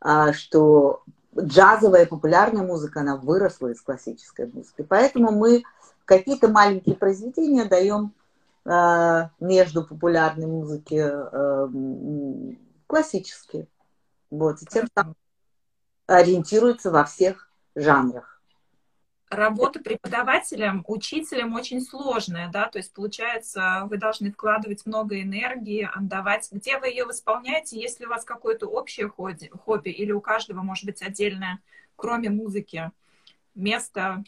а, 0.00 0.32
что 0.32 1.02
джазовая 1.38 2.06
популярная 2.06 2.62
музыка, 2.62 3.00
она 3.00 3.16
выросла 3.16 3.68
из 3.68 3.82
классической 3.82 4.50
музыки. 4.50 4.82
Поэтому 4.88 5.30
мы 5.30 5.62
какие-то 6.06 6.48
маленькие 6.48 6.96
произведения 6.96 7.66
даем 7.66 8.14
а, 8.64 9.30
между 9.40 9.84
популярной 9.84 10.46
музыки 10.46 10.98
а, 10.98 11.70
классические. 12.86 13.68
Вот, 14.30 14.62
и 14.62 14.66
тем 14.66 14.88
самым 14.94 15.14
ориентируются 16.06 16.90
во 16.90 17.04
всех 17.04 17.50
жанрах 17.74 18.37
работа 19.30 19.80
преподавателем, 19.80 20.84
учителем 20.86 21.54
очень 21.54 21.80
сложная, 21.80 22.48
да, 22.48 22.68
то 22.68 22.78
есть 22.78 22.92
получается, 22.92 23.86
вы 23.88 23.98
должны 23.98 24.32
вкладывать 24.32 24.86
много 24.86 25.20
энергии, 25.20 25.88
отдавать. 25.92 26.48
Где 26.50 26.78
вы 26.78 26.88
ее 26.88 27.04
восполняете, 27.04 27.80
если 27.80 28.06
у 28.06 28.08
вас 28.08 28.24
какое-то 28.24 28.66
общее 28.66 29.08
хобби 29.08 29.90
или 29.90 30.12
у 30.12 30.20
каждого 30.20 30.62
может 30.62 30.84
быть 30.84 31.02
отдельное, 31.02 31.60
кроме 31.96 32.30
музыки, 32.30 32.90
место, 33.54 34.24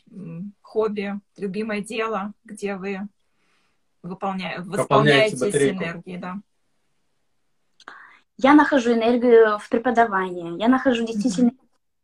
хобби, 0.60 1.18
любимое 1.36 1.80
дело, 1.80 2.32
где 2.44 2.76
вы 2.76 3.08
выполня... 4.02 4.56
восполняете 4.58 5.48
эти 5.48 5.70
энергии, 5.70 6.16
да. 6.16 6.38
Я 8.42 8.54
нахожу 8.54 8.94
энергию 8.94 9.58
в 9.58 9.68
преподавании. 9.68 10.58
Я 10.58 10.68
нахожу 10.68 11.04
действительно 11.06 11.50
mm-hmm 11.50 11.59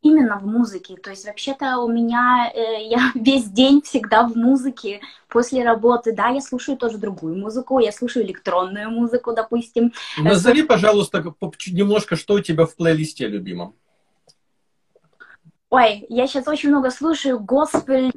именно 0.07 0.39
в 0.39 0.47
музыке. 0.47 0.97
То 0.97 1.11
есть 1.11 1.27
вообще-то 1.27 1.79
у 1.79 1.89
меня, 1.89 2.51
э, 2.55 2.87
я 2.89 3.13
весь 3.15 3.45
день 3.45 3.83
всегда 3.83 4.27
в 4.27 4.37
музыке 4.37 5.01
после 5.29 5.65
работы. 5.65 6.13
Да, 6.13 6.29
я 6.29 6.41
слушаю 6.41 6.77
тоже 6.77 6.99
другую 6.99 7.37
музыку, 7.37 7.79
я 7.79 7.93
слушаю 7.93 8.25
электронную 8.25 8.91
музыку, 8.91 9.33
допустим. 9.33 9.93
Назови, 10.19 10.63
пожалуйста, 10.63 11.23
немножко, 11.69 12.17
что 12.17 12.35
у 12.35 12.41
тебя 12.41 12.67
в 12.67 12.75
плейлисте 12.77 13.27
любимом. 13.27 13.75
Ой, 15.69 16.07
я 16.09 16.27
сейчас 16.27 16.47
очень 16.47 16.69
много 16.69 16.91
слушаю 16.91 17.41
госпель, 17.41 18.13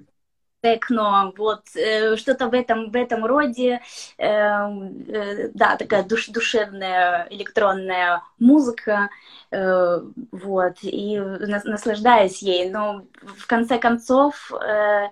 техно, 0.61 1.33
вот 1.37 1.63
э, 1.75 2.15
что-то 2.17 2.49
в 2.49 2.53
этом 2.53 2.91
в 2.91 2.95
этом 2.95 3.25
роде, 3.25 3.81
э, 4.17 4.27
э, 4.27 5.49
да, 5.53 5.75
такая 5.77 6.03
душ, 6.03 6.27
душевная 6.27 7.27
электронная 7.29 8.23
музыка, 8.39 9.09
э, 9.51 10.01
вот 10.31 10.77
и 10.81 11.19
на, 11.19 11.61
наслаждаюсь 11.63 12.41
ей, 12.41 12.69
но 12.69 13.05
в 13.21 13.47
конце 13.47 13.79
концов 13.79 14.51
э, 14.53 15.09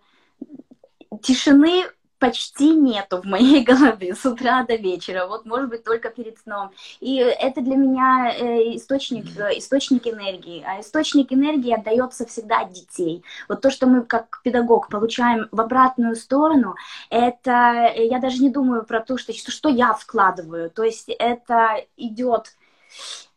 тишины 1.22 1.86
почти 2.20 2.76
нету 2.76 3.22
в 3.22 3.26
моей 3.26 3.64
голове 3.72 4.16
с 4.16 4.26
утра 4.26 4.64
до 4.64 4.76
вечера, 4.76 5.28
вот 5.28 5.46
может 5.46 5.70
быть 5.70 5.84
только 5.84 6.10
перед 6.10 6.40
сном. 6.40 6.72
И 7.00 7.18
это 7.18 7.62
для 7.62 7.76
меня 7.76 8.34
э, 8.36 8.76
источник, 8.76 9.26
э, 9.38 9.58
источник 9.58 10.08
энергии, 10.08 10.64
а 10.66 10.82
источник 10.82 11.32
энергии 11.32 11.74
отдается 11.74 12.26
всегда 12.26 12.62
от 12.62 12.74
детей. 12.74 13.24
Вот 13.48 13.62
то, 13.62 13.72
что 13.72 13.88
мы 13.88 14.04
как 14.04 14.42
педагог 14.44 14.90
получаем 14.90 15.48
в 15.52 15.62
обратную 15.62 16.16
сторону, 16.16 16.76
это 17.10 17.92
э, 17.96 18.08
я 18.08 18.20
даже 18.20 18.42
не 18.42 18.50
думаю 18.50 18.84
про 18.84 19.02
то, 19.02 19.18
что, 19.18 19.34
что 19.34 19.70
я 19.70 19.94
вкладываю, 19.94 20.70
то 20.70 20.84
есть 20.84 21.10
это 21.10 21.86
идет 21.98 22.54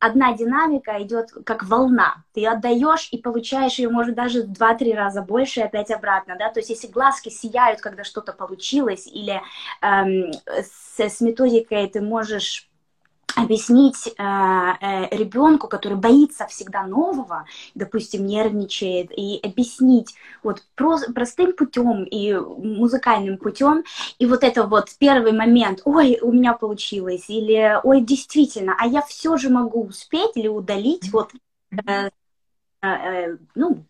одна 0.00 0.34
динамика 0.34 1.00
идет 1.02 1.30
как 1.44 1.62
волна. 1.64 2.24
Ты 2.32 2.46
отдаешь 2.46 3.08
и 3.12 3.18
получаешь 3.18 3.78
ее, 3.78 3.90
может, 3.90 4.14
даже 4.14 4.44
2-3 4.44 4.94
раза 4.94 5.22
больше 5.22 5.60
и 5.60 5.62
опять 5.62 5.90
обратно, 5.90 6.36
да, 6.38 6.50
то 6.50 6.60
есть 6.60 6.70
если 6.70 6.88
глазки 6.88 7.28
сияют, 7.28 7.80
когда 7.80 8.02
что-то 8.02 8.32
получилось, 8.32 9.06
или 9.06 9.40
эм, 9.82 10.32
с, 10.46 10.98
с 10.98 11.20
методикой 11.20 11.86
ты 11.88 12.00
можешь 12.00 12.69
объяснить 13.36 14.06
э, 14.06 14.12
э, 14.18 15.16
ребенку, 15.16 15.68
который 15.68 15.96
боится 15.96 16.46
всегда 16.46 16.84
нового, 16.84 17.46
допустим, 17.74 18.26
нервничает, 18.26 19.10
и 19.16 19.40
объяснить 19.42 20.14
вот 20.42 20.62
про, 20.74 20.98
простым 21.14 21.52
путем 21.52 22.04
и 22.04 22.34
музыкальным 22.34 23.38
путем, 23.38 23.84
и 24.18 24.26
вот 24.26 24.44
это 24.44 24.66
вот 24.66 24.90
первый 24.98 25.32
момент, 25.32 25.82
ой, 25.84 26.18
у 26.20 26.32
меня 26.32 26.52
получилось, 26.52 27.24
или 27.28 27.78
ой, 27.82 28.00
действительно, 28.00 28.76
а 28.78 28.86
я 28.86 29.02
все 29.02 29.36
же 29.36 29.50
могу 29.50 29.84
успеть 29.84 30.36
или 30.36 30.48
удалить 30.48 31.12
вот 31.12 31.32
э, 31.86 32.10
э, 32.82 32.88
э 32.88 33.36
ну, 33.54 33.84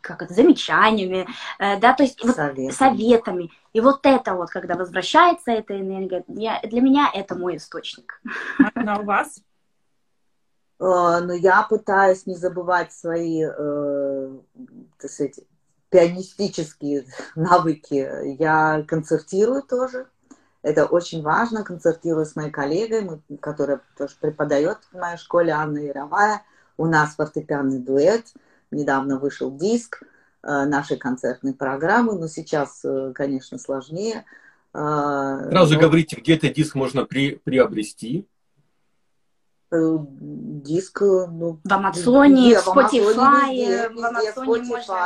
как 0.00 0.22
это, 0.22 0.32
замечаниями, 0.32 1.26
э, 1.58 1.78
да, 1.78 1.92
то 1.92 2.02
есть 2.02 2.22
вот 2.24 2.36
советами. 2.72 3.50
И 3.72 3.80
вот 3.80 4.00
это 4.04 4.34
вот, 4.34 4.50
когда 4.50 4.74
возвращается 4.74 5.52
эта 5.52 5.78
энергия, 5.78 6.24
я, 6.28 6.60
для 6.62 6.80
меня 6.80 7.10
это 7.12 7.34
мой 7.34 7.56
источник. 7.56 8.20
А 8.74 9.00
у 9.00 9.04
вас? 9.04 9.40
Э, 10.80 11.20
ну, 11.22 11.32
я 11.32 11.62
пытаюсь 11.62 12.26
не 12.26 12.34
забывать 12.34 12.92
свои, 12.92 13.44
э, 13.44 14.38
так 14.98 15.10
сказать, 15.10 15.40
пианистические 15.90 17.06
навыки. 17.36 18.08
Я 18.38 18.84
концертирую 18.86 19.62
тоже. 19.62 20.06
Это 20.62 20.86
очень 20.86 21.22
важно. 21.22 21.64
Концертирую 21.64 22.26
с 22.26 22.36
моей 22.36 22.50
коллегой, 22.50 23.20
которая 23.40 23.80
тоже 23.96 24.14
преподает 24.20 24.78
в 24.92 24.98
моей 24.98 25.16
школе, 25.16 25.52
Анна 25.52 25.78
Яровая. 25.78 26.42
У 26.76 26.86
нас 26.86 27.14
фортепианный 27.14 27.78
дуэт– 27.78 28.26
недавно 28.70 29.18
вышел 29.18 29.54
диск 29.54 30.02
нашей 30.42 30.96
концертной 30.96 31.54
программы, 31.54 32.18
но 32.18 32.28
сейчас, 32.28 32.84
э, 32.84 33.12
конечно, 33.14 33.58
сложнее. 33.58 34.24
Э, 34.72 35.48
Сразу 35.50 35.74
но... 35.74 35.80
говорите, 35.80 36.16
где 36.16 36.36
этот 36.36 36.54
диск 36.54 36.74
можно 36.74 37.04
при, 37.04 37.36
приобрести? 37.36 38.26
Диск, 39.70 41.00
ну... 41.02 41.60
В 41.62 41.72
Амазоне, 41.72 42.58
в 42.58 42.66
Spotify, 42.66 43.92
в 43.92 44.02
Амазоне 44.02 44.62
можно, 44.62 44.96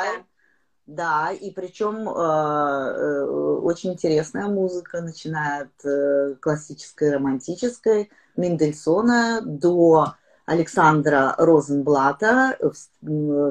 да. 0.87 1.33
и 1.33 1.51
причем 1.51 2.09
э, 2.09 3.25
очень 3.61 3.95
интересная 3.95 4.47
музыка, 4.47 5.01
начиная 5.01 5.63
от 5.63 5.85
э, 5.85 6.37
классической, 6.41 7.13
романтической, 7.13 8.11
Мендельсона 8.37 9.41
до 9.45 10.15
Александра 10.53 11.35
Розенблата, 11.39 12.59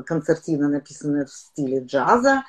концертина, 0.06 0.70
написанная 0.70 1.26
в 1.26 1.32
стиле 1.32 1.80
джаза, 1.80 2.44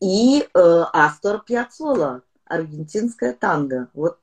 и 0.00 0.42
э, 0.42 0.84
Астор 0.92 1.42
Пьяцола, 1.42 2.22
аргентинская 2.44 3.32
танго. 3.32 3.88
Вот 3.94 4.18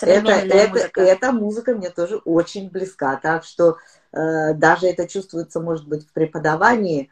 это, 0.00 0.32
это, 0.32 0.68
музыка. 0.72 1.00
эта 1.00 1.32
музыка 1.32 1.74
мне 1.74 1.90
тоже 1.90 2.16
очень 2.24 2.70
близка, 2.70 3.16
так 3.16 3.44
что 3.44 3.76
э, 4.12 4.54
даже 4.54 4.86
это 4.86 5.06
чувствуется, 5.06 5.60
может 5.60 5.86
быть, 5.86 6.06
в 6.08 6.12
преподавании, 6.12 7.10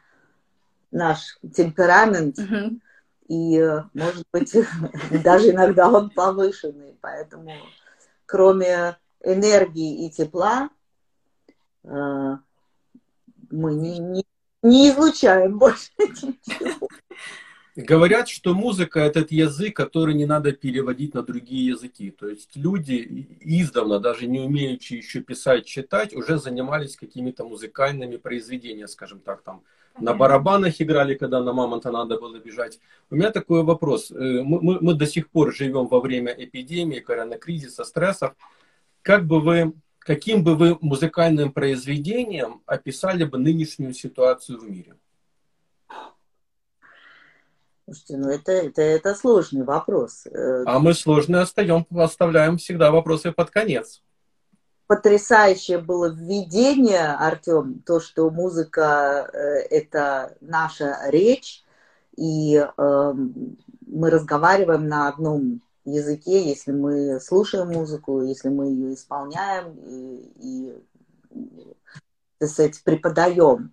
наш 0.90 1.38
темперамент, 1.54 2.38
угу. 2.38 2.80
и, 3.28 3.58
э, 3.58 3.82
может 3.94 4.24
быть, 4.32 4.56
даже 5.22 5.50
иногда 5.50 5.88
он 5.88 6.10
повышенный, 6.10 6.96
поэтому 7.00 7.52
кроме 8.26 8.96
энергии 9.22 10.06
и 10.06 10.10
тепла, 10.10 10.70
мы 11.88 13.74
не, 13.74 13.98
не, 13.98 14.24
не 14.62 14.90
излучаем 14.90 15.58
больше 15.58 15.90
ничего. 15.98 16.88
Говорят, 17.76 18.28
что 18.28 18.54
музыка 18.54 18.98
этот 18.98 19.30
язык, 19.30 19.76
который 19.76 20.12
не 20.12 20.26
надо 20.26 20.50
переводить 20.50 21.14
на 21.14 21.22
другие 21.22 21.66
языки. 21.66 22.10
То 22.10 22.28
есть 22.28 22.56
люди 22.56 23.38
издавна, 23.40 24.00
даже 24.00 24.26
не 24.26 24.40
умеющие 24.40 24.98
еще 24.98 25.20
писать, 25.20 25.64
читать, 25.64 26.12
уже 26.12 26.38
занимались 26.38 26.96
какими-то 26.96 27.44
музыкальными 27.44 28.16
произведениями, 28.16 28.86
скажем 28.86 29.20
так, 29.20 29.42
там 29.42 29.62
на 30.00 30.12
барабанах 30.12 30.80
играли, 30.80 31.14
когда 31.14 31.40
на 31.40 31.52
мамонта 31.52 31.92
надо 31.92 32.18
было 32.18 32.38
бежать. 32.38 32.80
У 33.10 33.14
меня 33.14 33.30
такой 33.30 33.62
вопрос. 33.62 34.10
Э, 34.10 34.14
мы, 34.42 34.60
мы, 34.60 34.78
мы 34.80 34.94
до 34.94 35.06
сих 35.06 35.28
пор 35.28 35.54
живем 35.54 35.86
во 35.86 36.00
время 36.00 36.32
эпидемии, 36.32 36.98
коронакризиса, 36.98 37.84
стрессов. 37.84 38.34
Как 39.02 39.24
бы 39.24 39.40
вы 39.40 39.72
каким 40.08 40.42
бы 40.42 40.56
вы 40.56 40.78
музыкальным 40.80 41.52
произведением 41.52 42.62
описали 42.64 43.24
бы 43.24 43.36
нынешнюю 43.36 43.92
ситуацию 43.92 44.58
в 44.58 44.64
мире? 44.64 44.94
Слушайте, 47.84 48.16
ну 48.16 48.30
это, 48.30 48.52
это, 48.52 48.80
это 48.80 49.14
сложный 49.14 49.64
вопрос. 49.64 50.26
Э, 50.26 50.64
а 50.66 50.78
мы 50.78 50.94
сложные 50.94 51.42
остаем, 51.42 51.86
оставляем 51.94 52.56
всегда 52.56 52.90
вопросы 52.90 53.32
под 53.32 53.50
конец. 53.50 54.02
Потрясающее 54.86 55.76
было 55.76 56.06
введение, 56.10 57.14
Артем, 57.14 57.82
то, 57.84 58.00
что 58.00 58.30
музыка 58.30 59.28
э,– 59.30 59.38
это 59.70 60.38
наша 60.40 60.96
речь, 61.08 61.64
и 62.16 62.56
э, 62.56 63.14
мы 63.86 64.10
разговариваем 64.10 64.88
на 64.88 65.08
одном 65.08 65.60
языке, 65.90 66.48
если 66.48 66.72
мы 66.72 67.20
слушаем 67.20 67.68
музыку, 67.68 68.22
если 68.22 68.48
мы 68.48 68.66
ее 68.66 68.94
исполняем 68.94 69.74
и, 69.84 70.32
и 70.36 70.84
так 72.38 72.48
сказать, 72.48 72.82
преподаем. 72.84 73.72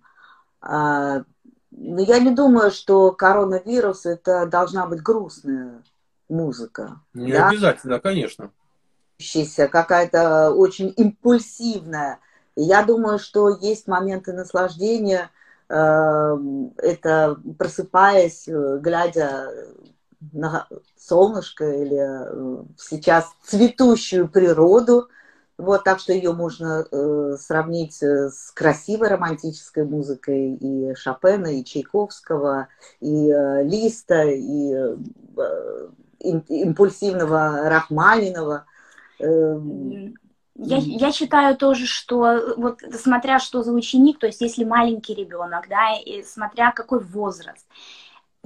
А, 0.60 1.22
но 1.70 2.00
я 2.00 2.18
не 2.18 2.30
думаю, 2.30 2.70
что 2.70 3.12
коронавирус 3.12 4.06
это 4.06 4.46
должна 4.46 4.86
быть 4.86 5.02
грустная 5.02 5.82
музыка. 6.28 7.00
Не 7.14 7.32
да? 7.32 7.48
обязательно, 7.48 8.00
конечно. 8.00 8.50
Какая-то 9.68 10.52
очень 10.52 10.92
импульсивная. 10.96 12.18
Я 12.54 12.82
думаю, 12.82 13.18
что 13.18 13.48
есть 13.48 13.86
моменты 13.86 14.32
наслаждения, 14.32 15.30
э, 15.68 16.36
это 16.78 17.38
просыпаясь, 17.58 18.48
э, 18.48 18.78
глядя 18.78 19.50
на 20.32 20.66
солнышко 20.96 21.64
или 21.64 21.98
э, 21.98 22.64
сейчас 22.78 23.32
цветущую 23.44 24.28
природу, 24.28 25.08
вот, 25.58 25.84
так 25.84 26.00
что 26.00 26.12
ее 26.12 26.32
можно 26.32 26.86
э, 26.90 27.36
сравнить 27.38 28.02
э, 28.02 28.28
с 28.28 28.50
красивой 28.52 29.08
романтической 29.08 29.84
музыкой 29.84 30.54
и 30.54 30.94
Шопена, 30.94 31.58
и 31.58 31.64
Чайковского, 31.64 32.68
и 33.00 33.30
э, 33.30 33.64
Листа, 33.64 34.24
и 34.24 34.74
э, 34.74 35.88
импульсивного 36.20 37.68
Рахманинова. 37.70 38.66
Э, 39.18 39.58
я, 40.58 40.78
я 40.78 41.12
считаю 41.12 41.56
тоже, 41.56 41.86
что 41.86 42.54
вот 42.56 42.80
смотря 42.92 43.38
что 43.38 43.62
за 43.62 43.72
ученик, 43.72 44.18
то 44.18 44.26
есть 44.26 44.40
если 44.40 44.64
маленький 44.64 45.14
ребенок, 45.14 45.66
да, 45.68 45.94
и 46.02 46.22
смотря 46.22 46.72
какой 46.72 47.00
возраст, 47.00 47.66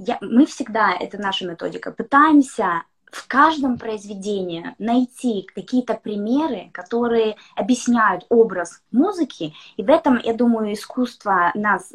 я, 0.01 0.17
мы 0.21 0.45
всегда, 0.45 0.93
это 0.93 1.17
наша 1.19 1.45
методика, 1.45 1.91
пытаемся 1.91 2.83
в 3.11 3.27
каждом 3.27 3.77
произведении 3.77 4.73
найти 4.79 5.47
какие-то 5.53 5.95
примеры, 5.95 6.69
которые 6.73 7.35
объясняют 7.55 8.25
образ 8.29 8.81
музыки, 8.91 9.53
и 9.75 9.83
в 9.83 9.89
этом, 9.89 10.19
я 10.23 10.33
думаю, 10.33 10.73
искусство 10.73 11.51
нас, 11.53 11.91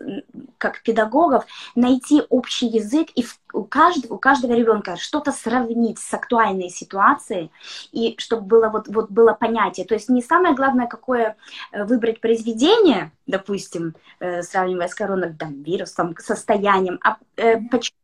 как 0.59 0.83
педагогов, 0.83 1.47
найти 1.75 2.23
общий 2.29 2.67
язык 2.67 3.09
и 3.15 3.25
у 3.53 3.65
каждого, 3.65 4.15
у 4.15 4.19
каждого 4.19 4.53
ребенка 4.53 4.97
что-то 4.97 5.33
сравнить 5.33 5.99
с 5.99 6.13
актуальной 6.13 6.69
ситуацией, 6.69 7.51
и 7.93 8.15
чтобы 8.19 8.43
было, 8.43 8.69
вот, 8.69 8.89
вот 8.89 9.11
было 9.11 9.33
понятие. 9.33 9.87
То 9.87 9.95
есть 9.95 10.11
не 10.11 10.23
самое 10.23 10.55
главное, 10.55 10.87
какое 10.87 11.37
э, 11.73 11.85
выбрать 11.85 12.21
произведение, 12.21 13.13
допустим, 13.27 13.95
э, 14.21 14.43
сравнивая 14.43 14.89
с 14.89 14.95
коронавирусом, 14.95 16.15
состоянием, 16.19 16.99
а 17.03 17.17
э, 17.37 17.59
почему 17.71 17.97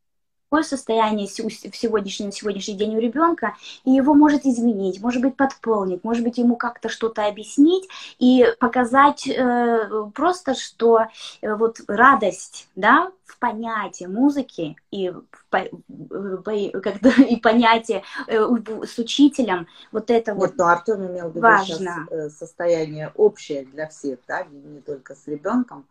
какое 0.53 0.65
состояние 0.65 1.27
в 1.27 1.77
сегодняшний, 1.77 2.27
на 2.27 2.33
сегодняшний 2.33 2.75
день 2.75 2.95
у 2.95 3.01
ребенка, 3.01 3.57
и 3.85 3.91
его 3.91 4.13
может 4.13 4.45
изменить, 4.45 5.01
может 5.01 5.23
быть, 5.23 5.35
подполнить, 5.35 6.05
может 6.05 6.23
быть, 6.23 6.37
ему 6.37 6.57
как-то 6.57 6.91
что-то 6.91 7.27
объяснить 7.27 7.89
и 8.19 8.47
показать 8.61 9.27
э, 9.27 9.89
просто, 10.15 10.55
что 10.55 11.07
э, 11.41 11.55
вот 11.55 11.81
радость, 11.89 12.69
да, 12.77 13.11
в 13.25 13.39
понятии 13.39 14.05
музыки 14.05 14.77
и, 14.91 15.09
в, 15.09 15.23
когда, 15.51 17.11
и 17.27 17.37
понятие 17.37 18.03
э, 18.27 18.47
с 18.85 18.99
учителем, 18.99 19.67
вот 19.91 20.11
это 20.11 20.35
вот 20.35 20.55
но 20.59 20.67
Артем 20.67 21.07
имел 21.07 21.31
в 21.31 21.31
виду 21.31 21.41
важно. 21.41 21.77
сейчас 21.77 21.89
э, 22.11 22.29
состояние 22.29 23.11
общее 23.15 23.65
для 23.65 23.89
всех, 23.89 24.19
да, 24.29 24.45
не 24.45 24.83
только 24.83 25.15
с 25.15 25.27
ребенком. 25.27 25.87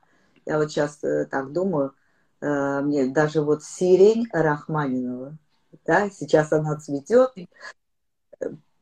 Я 0.46 0.60
вот 0.60 0.70
сейчас 0.70 1.04
э, 1.04 1.26
так 1.26 1.52
думаю, 1.52 1.96
мне 2.42 3.08
даже 3.08 3.42
вот 3.42 3.64
сирень 3.64 4.28
Рахманинова, 4.32 5.38
да, 5.86 6.10
сейчас 6.10 6.52
она 6.52 6.76
цветет, 6.78 7.32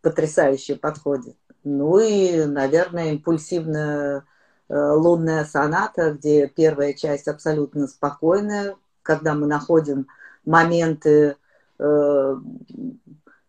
потрясающе 0.01 0.75
подходит. 0.75 1.35
Ну 1.63 1.99
и, 1.99 2.45
наверное, 2.45 3.11
импульсивная 3.11 4.23
э, 4.69 4.73
лунная 4.73 5.45
соната, 5.45 6.13
где 6.13 6.47
первая 6.47 6.93
часть 6.93 7.27
абсолютно 7.27 7.87
спокойная, 7.87 8.75
когда 9.01 9.33
мы 9.33 9.45
находим 9.45 10.07
моменты 10.45 11.35
э, 11.77 12.35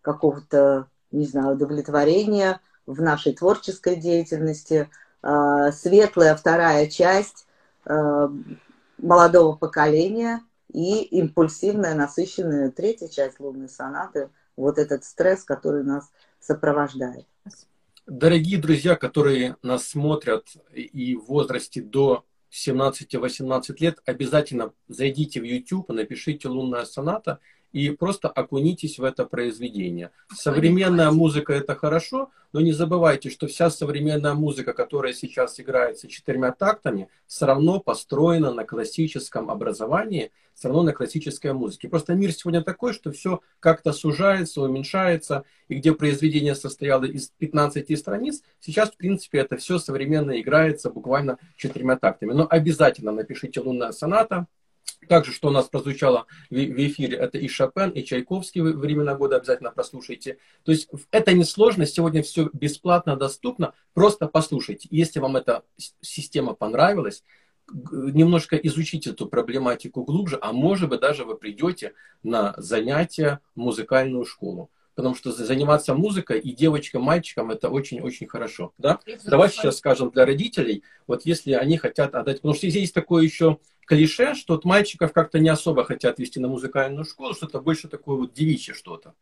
какого-то, 0.02 0.88
не 1.12 1.26
знаю, 1.26 1.54
удовлетворения 1.54 2.61
в 2.86 3.00
нашей 3.00 3.34
творческой 3.34 3.96
деятельности. 3.96 4.88
Э, 5.22 5.70
светлая 5.72 6.34
вторая 6.34 6.88
часть 6.88 7.46
э, 7.86 8.28
молодого 9.03 9.57
поколения 9.57 10.42
и 10.72 11.03
импульсивная, 11.03 11.94
насыщенная 11.94 12.70
третья 12.70 13.09
часть 13.09 13.40
лунной 13.40 13.68
сонаты, 13.68 14.30
вот 14.57 14.78
этот 14.78 15.05
стресс, 15.05 15.44
который 15.44 15.84
нас 15.84 16.11
сопровождает. 16.38 17.26
Дорогие 18.07 18.59
друзья, 18.59 18.96
которые 18.96 19.57
нас 19.62 19.86
смотрят 19.86 20.48
и 20.72 21.14
в 21.14 21.26
возрасте 21.26 21.80
до 21.80 22.24
17-18 22.51 23.76
лет, 23.78 23.98
обязательно 24.05 24.72
зайдите 24.88 25.40
в 25.40 25.44
YouTube, 25.44 25.88
напишите 25.90 26.48
«Лунная 26.48 26.84
соната», 26.84 27.38
и 27.72 27.90
просто 27.90 28.28
окунитесь 28.28 28.98
в 28.98 29.04
это 29.04 29.24
произведение. 29.24 30.10
Современная 30.34 31.10
музыка 31.10 31.52
это 31.52 31.74
хорошо, 31.74 32.30
но 32.52 32.60
не 32.60 32.72
забывайте, 32.72 33.30
что 33.30 33.46
вся 33.46 33.70
современная 33.70 34.34
музыка, 34.34 34.72
которая 34.72 35.12
сейчас 35.12 35.60
играется 35.60 36.08
четырьмя 36.08 36.52
тактами, 36.52 37.08
все 37.26 37.46
равно 37.46 37.78
построена 37.80 38.52
на 38.52 38.64
классическом 38.64 39.50
образовании, 39.50 40.32
все 40.54 40.68
равно 40.68 40.82
на 40.82 40.92
классической 40.92 41.52
музыке. 41.52 41.88
Просто 41.88 42.14
мир 42.14 42.32
сегодня 42.32 42.62
такой, 42.62 42.92
что 42.92 43.12
все 43.12 43.40
как-то 43.60 43.92
сужается, 43.92 44.60
уменьшается, 44.60 45.44
и 45.68 45.76
где 45.76 45.94
произведение 45.94 46.54
состояло 46.54 47.04
из 47.04 47.28
15 47.38 47.98
страниц, 47.98 48.42
сейчас, 48.58 48.90
в 48.90 48.96
принципе, 48.96 49.38
это 49.38 49.56
все 49.56 49.78
современно 49.78 50.40
играется 50.40 50.90
буквально 50.90 51.38
четырьмя 51.56 51.96
тактами. 51.96 52.32
Но 52.32 52.46
обязательно 52.50 53.12
напишите 53.12 53.60
«Лунная 53.60 53.92
соната», 53.92 54.46
также, 55.09 55.32
что 55.32 55.48
у 55.48 55.51
нас 55.51 55.68
прозвучало 55.68 56.26
в 56.51 56.55
эфире, 56.55 57.16
это 57.16 57.38
и 57.38 57.48
Шопен, 57.48 57.90
и 57.90 58.05
Чайковский 58.05 58.61
времена 58.61 59.14
года 59.14 59.36
обязательно 59.36 59.70
прослушайте. 59.70 60.38
То 60.64 60.72
есть 60.72 60.88
это 61.11 61.32
не 61.32 61.44
сложно, 61.44 61.86
сегодня 61.86 62.22
все 62.22 62.51
бесплатно 62.53 63.16
доступно, 63.16 63.74
просто 63.94 64.26
послушайте. 64.28 64.88
Если 64.90 65.18
вам 65.18 65.36
эта 65.36 65.64
система 66.01 66.55
понравилась, 66.55 67.24
немножко 67.72 68.57
изучите 68.57 69.11
эту 69.11 69.26
проблематику 69.26 70.05
глубже, 70.05 70.38
а 70.40 70.53
может 70.53 70.88
быть 70.88 71.01
даже 71.01 71.24
вы 71.24 71.36
придете 71.36 71.94
на 72.22 72.55
занятия 72.57 73.40
в 73.55 73.61
музыкальную 73.61 74.24
школу. 74.24 74.70
Потому 74.95 75.14
что 75.14 75.32
заниматься 75.32 75.95
музыкой 75.95 76.41
и 76.41 76.53
девочкам, 76.53 77.03
мальчикам 77.03 77.51
это 77.51 77.68
очень-очень 77.68 78.26
хорошо. 78.26 78.72
Да? 78.76 79.01
Давай 79.24 79.49
сейчас 79.49 79.78
скажем 79.78 80.11
для 80.11 80.26
родителей, 80.26 80.82
вот 81.07 81.24
если 81.24 81.53
они 81.53 81.76
хотят 81.76 82.14
отдать, 82.14 82.38
потому 82.38 82.55
что 82.55 82.68
здесь 82.68 82.82
есть 82.82 82.95
такое 82.95 83.22
еще 83.22 83.59
клише, 83.86 84.34
что 84.34 84.55
от 84.55 84.64
мальчиков 84.64 85.12
как-то 85.12 85.38
не 85.38 85.49
особо 85.49 85.84
хотят 85.84 86.18
вести 86.18 86.38
на 86.38 86.49
музыкальную 86.49 87.05
школу, 87.05 87.34
что-то 87.34 87.61
больше 87.61 87.88
такое 87.88 88.16
вот 88.16 88.32
девичье 88.32 88.74
что-то. 88.74 89.14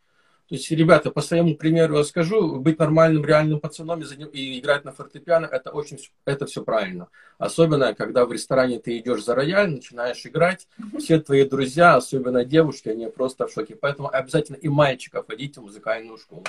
То 0.49 0.55
есть, 0.55 0.71
ребята, 0.71 1.11
по 1.11 1.21
своему 1.21 1.57
примеру 1.57 1.99
я 1.99 2.05
скажу, 2.05 2.59
быть 2.59 2.79
нормальным 2.79 3.23
реальным 3.23 3.61
пацаном 3.61 4.01
и 4.01 4.59
играть 4.59 4.83
на 4.83 4.93
фортепиано, 4.93 5.45
это 5.45 5.71
очень, 5.71 5.99
это 6.25 6.47
все 6.47 6.63
правильно. 6.65 7.09
Особенно, 7.37 7.95
когда 7.95 8.25
в 8.25 8.33
ресторане 8.33 8.79
ты 8.79 8.99
идешь 8.99 9.25
за 9.25 9.35
рояль, 9.35 9.71
начинаешь 9.71 10.25
играть, 10.25 10.67
все 10.99 11.21
твои 11.21 11.47
друзья, 11.47 11.97
особенно 11.97 12.47
девушки, 12.47 12.89
они 12.89 13.09
просто 13.09 13.47
в 13.47 13.53
шоке. 13.53 13.77
Поэтому 13.77 14.09
обязательно 14.11 14.57
и 14.57 14.69
мальчиков 14.69 15.27
водите 15.29 15.61
в 15.61 15.65
музыкальную 15.65 16.17
школу. 16.17 16.45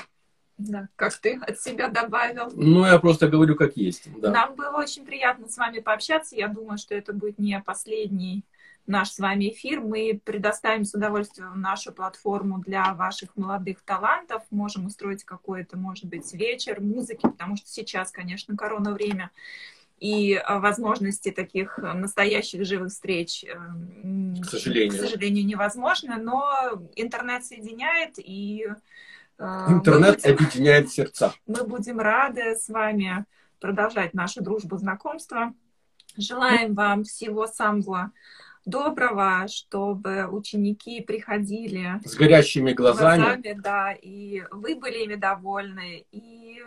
Да, 0.58 0.88
как 0.95 1.14
ты 1.18 1.38
от 1.45 1.60
себя 1.60 1.89
добавил. 1.89 2.52
Ну, 2.54 2.86
я 2.86 3.00
просто 3.00 3.28
говорю, 3.28 3.56
как 3.56 3.76
есть. 3.76 4.10
Да. 4.20 4.32
Нам 4.32 4.56
было 4.56 4.78
очень 4.78 5.06
приятно 5.06 5.50
с 5.50 5.58
вами 5.58 5.80
пообщаться. 5.80 6.38
Я 6.38 6.47
думаю, 6.47 6.78
что 6.78 6.95
это 6.95 7.12
будет 7.12 7.38
не 7.38 7.62
последний 7.66 8.43
наш 8.90 9.12
с 9.12 9.20
вами 9.20 9.50
эфир. 9.50 9.80
Мы 9.80 10.20
предоставим 10.24 10.84
с 10.84 10.94
удовольствием 10.94 11.62
нашу 11.62 11.94
платформу 11.94 12.60
для 12.60 12.94
ваших 12.94 13.38
молодых 13.38 13.82
талантов. 13.82 14.44
Можем 14.50 14.88
устроить 14.88 15.24
какой-то, 15.24 15.78
может 15.78 16.06
быть, 16.06 16.34
вечер 16.34 16.82
музыки, 16.82 17.22
потому 17.22 17.56
что 17.56 17.70
сейчас, 17.70 18.12
конечно, 18.12 18.58
корона 18.58 18.92
время. 18.92 19.32
И 20.00 20.34
а, 20.34 20.60
возможности 20.60 21.30
таких 21.30 21.78
настоящих 21.78 22.66
живых 22.66 22.90
встреч, 22.90 23.46
к 23.46 24.46
сожалению, 24.46 24.98
к 24.98 25.02
сожалению 25.02 25.46
невозможно. 25.46 26.18
Но 26.18 26.50
интернет 26.96 27.46
соединяет, 27.46 28.16
и 28.18 28.68
а, 29.38 29.72
Интернет 29.72 30.22
будем, 30.22 30.34
объединяет 30.34 30.90
сердца. 30.90 31.34
Мы 31.46 31.64
будем 31.64 32.00
рады 32.00 32.56
с 32.56 32.70
вами 32.70 33.26
продолжать 33.60 34.14
нашу 34.14 34.42
дружбу, 34.42 34.78
знакомство. 34.78 35.54
Желаем 36.18 36.74
вам 36.74 37.04
всего 37.04 37.46
самого 37.46 38.12
доброго, 38.66 39.47
чтобы 39.47 40.28
ученики 40.28 41.01
приходили 41.01 41.99
с 42.05 42.16
горящими 42.16 42.74
глазами. 42.74 43.22
глазами, 43.22 43.60
да, 43.62 43.93
и 43.93 44.43
вы 44.51 44.76
были 44.76 45.03
ими 45.05 45.16
довольны, 45.16 46.05
и 46.12 46.62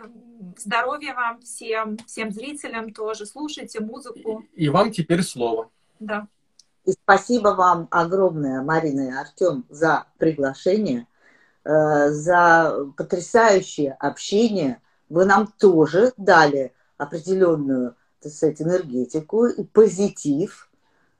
здоровья 0.57 1.13
вам 1.13 1.41
всем, 1.41 1.97
всем 2.07 2.31
зрителям 2.31 2.93
тоже, 2.93 3.25
слушайте 3.25 3.79
музыку, 3.79 4.43
И 4.53 4.69
вам 4.69 4.91
теперь 4.91 5.23
слово. 5.23 5.69
да. 5.99 6.27
И 6.85 6.91
спасибо 6.91 7.49
вам 7.49 7.87
огромное, 7.91 8.61
Марина 8.61 9.07
и 9.07 9.11
Артем, 9.11 9.65
за 9.69 10.05
приглашение, 10.17 11.07
э, 11.63 12.09
за 12.09 12.75
потрясающее 12.97 13.93
общение. 13.93 14.81
Вы 15.07 15.23
нам 15.23 15.47
тоже 15.47 16.11
дали 16.17 16.73
определенную, 16.97 17.95
так 18.21 18.33
сказать, 18.33 18.61
энергетику 18.61 19.45
и 19.45 19.63
позитив 19.63 20.69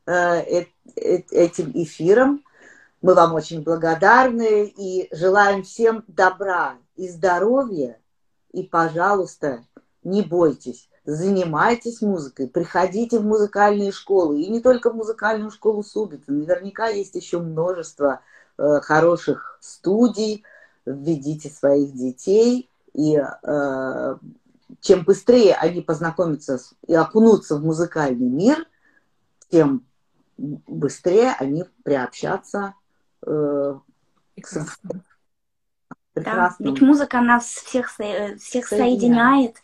этим 0.06 1.72
эфиром. 1.74 2.44
Мы 3.02 3.16
вам 3.16 3.34
очень 3.34 3.64
благодарны 3.64 4.66
и 4.66 5.08
желаем 5.14 5.64
всем 5.64 6.04
добра 6.08 6.76
и 6.96 7.10
здоровья. 7.10 8.00
И, 8.52 8.64
пожалуйста, 8.64 9.66
не 10.04 10.22
бойтесь, 10.22 10.90
занимайтесь 11.06 12.02
музыкой, 12.02 12.48
приходите 12.48 13.20
в 13.20 13.26
музыкальные 13.26 13.92
школы. 13.92 14.42
И 14.42 14.50
не 14.50 14.62
только 14.62 14.90
в 14.90 14.96
музыкальную 14.96 15.52
школу 15.52 15.84
Субита. 15.84 16.32
Наверняка 16.32 16.88
есть 16.88 17.16
еще 17.16 17.40
множество 17.40 18.22
э, 18.58 18.80
хороших 18.82 19.58
студий. 19.62 20.44
Введите 20.86 21.50
своих 21.50 21.94
детей. 21.94 22.70
И 22.94 23.18
э, 23.18 24.16
чем 24.82 25.04
быстрее 25.04 25.56
они 25.56 25.82
познакомятся 25.82 26.60
и 26.88 26.94
окунутся 26.94 27.58
в 27.58 27.64
музыкальный 27.64 28.30
мир, 28.30 28.68
тем 29.50 29.86
быстрее 30.38 31.36
они 31.40 31.64
приобщатся 31.84 32.76
э, 33.26 33.76
Прекрасно. 34.36 35.04
Да, 36.16 36.22
прекрасному. 36.22 36.72
ведь 36.72 36.82
музыка 36.82 37.22
нас 37.22 37.46
всех, 37.46 37.90
всех 37.90 38.68
Соединяет. 38.68 38.68
соединяет 38.68 39.56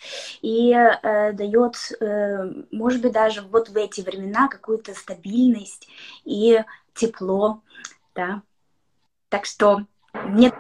и 0.42 0.74
э, 0.74 1.34
дает, 1.34 1.76
э, 2.00 2.64
может 2.72 3.02
быть, 3.02 3.12
даже 3.12 3.42
вот 3.42 3.70
в 3.70 3.78
эти 3.78 4.02
времена 4.02 4.48
какую-то 4.48 4.96
стабильность 4.96 5.88
и 6.24 6.64
тепло, 6.96 7.62
да. 8.16 8.42
Так 9.30 9.46
что 9.46 9.86
мне 10.14 10.52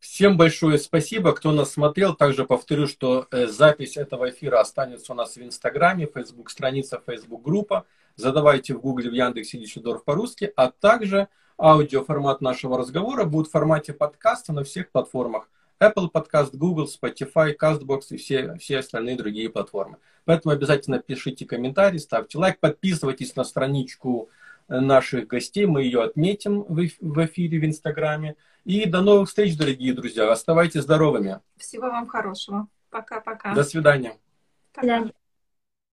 Всем 0.00 0.36
большое 0.36 0.78
спасибо, 0.78 1.32
кто 1.32 1.50
нас 1.50 1.72
смотрел. 1.72 2.14
Также 2.14 2.44
повторю, 2.44 2.86
что 2.86 3.26
э, 3.30 3.46
запись 3.46 3.96
этого 3.96 4.30
эфира 4.30 4.60
останется 4.60 5.12
у 5.12 5.16
нас 5.16 5.36
в 5.36 5.42
Инстаграме, 5.42 6.06
Facebook 6.06 6.50
страница, 6.50 7.02
Facebook 7.04 7.42
группа. 7.42 7.86
Задавайте 8.16 8.74
в 8.74 8.80
Гугле, 8.80 9.10
в 9.10 9.14
Яндексе 9.14 9.58
Дичидорф 9.58 10.04
по-русски, 10.04 10.52
а 10.56 10.70
также 10.70 11.28
аудиоформат 11.58 12.40
нашего 12.40 12.78
разговора 12.78 13.24
будет 13.24 13.48
в 13.48 13.50
формате 13.50 13.92
подкаста 13.92 14.52
на 14.52 14.64
всех 14.64 14.90
платформах. 14.90 15.48
Apple 15.80 16.10
Podcast, 16.12 16.56
Google, 16.56 16.88
Spotify, 16.88 17.56
CastBox 17.56 18.02
и 18.10 18.16
все, 18.16 18.56
все 18.56 18.78
остальные 18.78 19.16
другие 19.16 19.50
платформы. 19.50 19.98
Поэтому 20.24 20.54
обязательно 20.54 20.98
пишите 20.98 21.44
комментарии, 21.44 21.98
ставьте 21.98 22.38
лайк, 22.38 22.60
подписывайтесь 22.60 23.34
на 23.36 23.44
страничку 23.44 24.30
э, 24.68 24.78
наших 24.78 25.26
гостей, 25.26 25.66
мы 25.66 25.82
ее 25.82 26.02
отметим 26.02 26.62
в 26.62 26.78
эф- 26.78 26.98
в 27.00 27.24
эфире 27.26 27.58
в 27.58 27.64
Инстаграме. 27.64 28.36
И 28.64 28.86
до 28.86 29.02
новых 29.02 29.28
встреч, 29.28 29.56
дорогие 29.58 29.92
друзья. 29.92 30.30
Оставайтесь 30.30 30.82
здоровыми. 30.82 31.40
Всего 31.58 31.88
вам 31.88 32.06
хорошего. 32.06 32.68
Пока-пока. 32.90 33.54
До 33.54 33.64
свидания. 33.64 34.16
Пока. 34.72 34.86
свидания. 34.86 35.12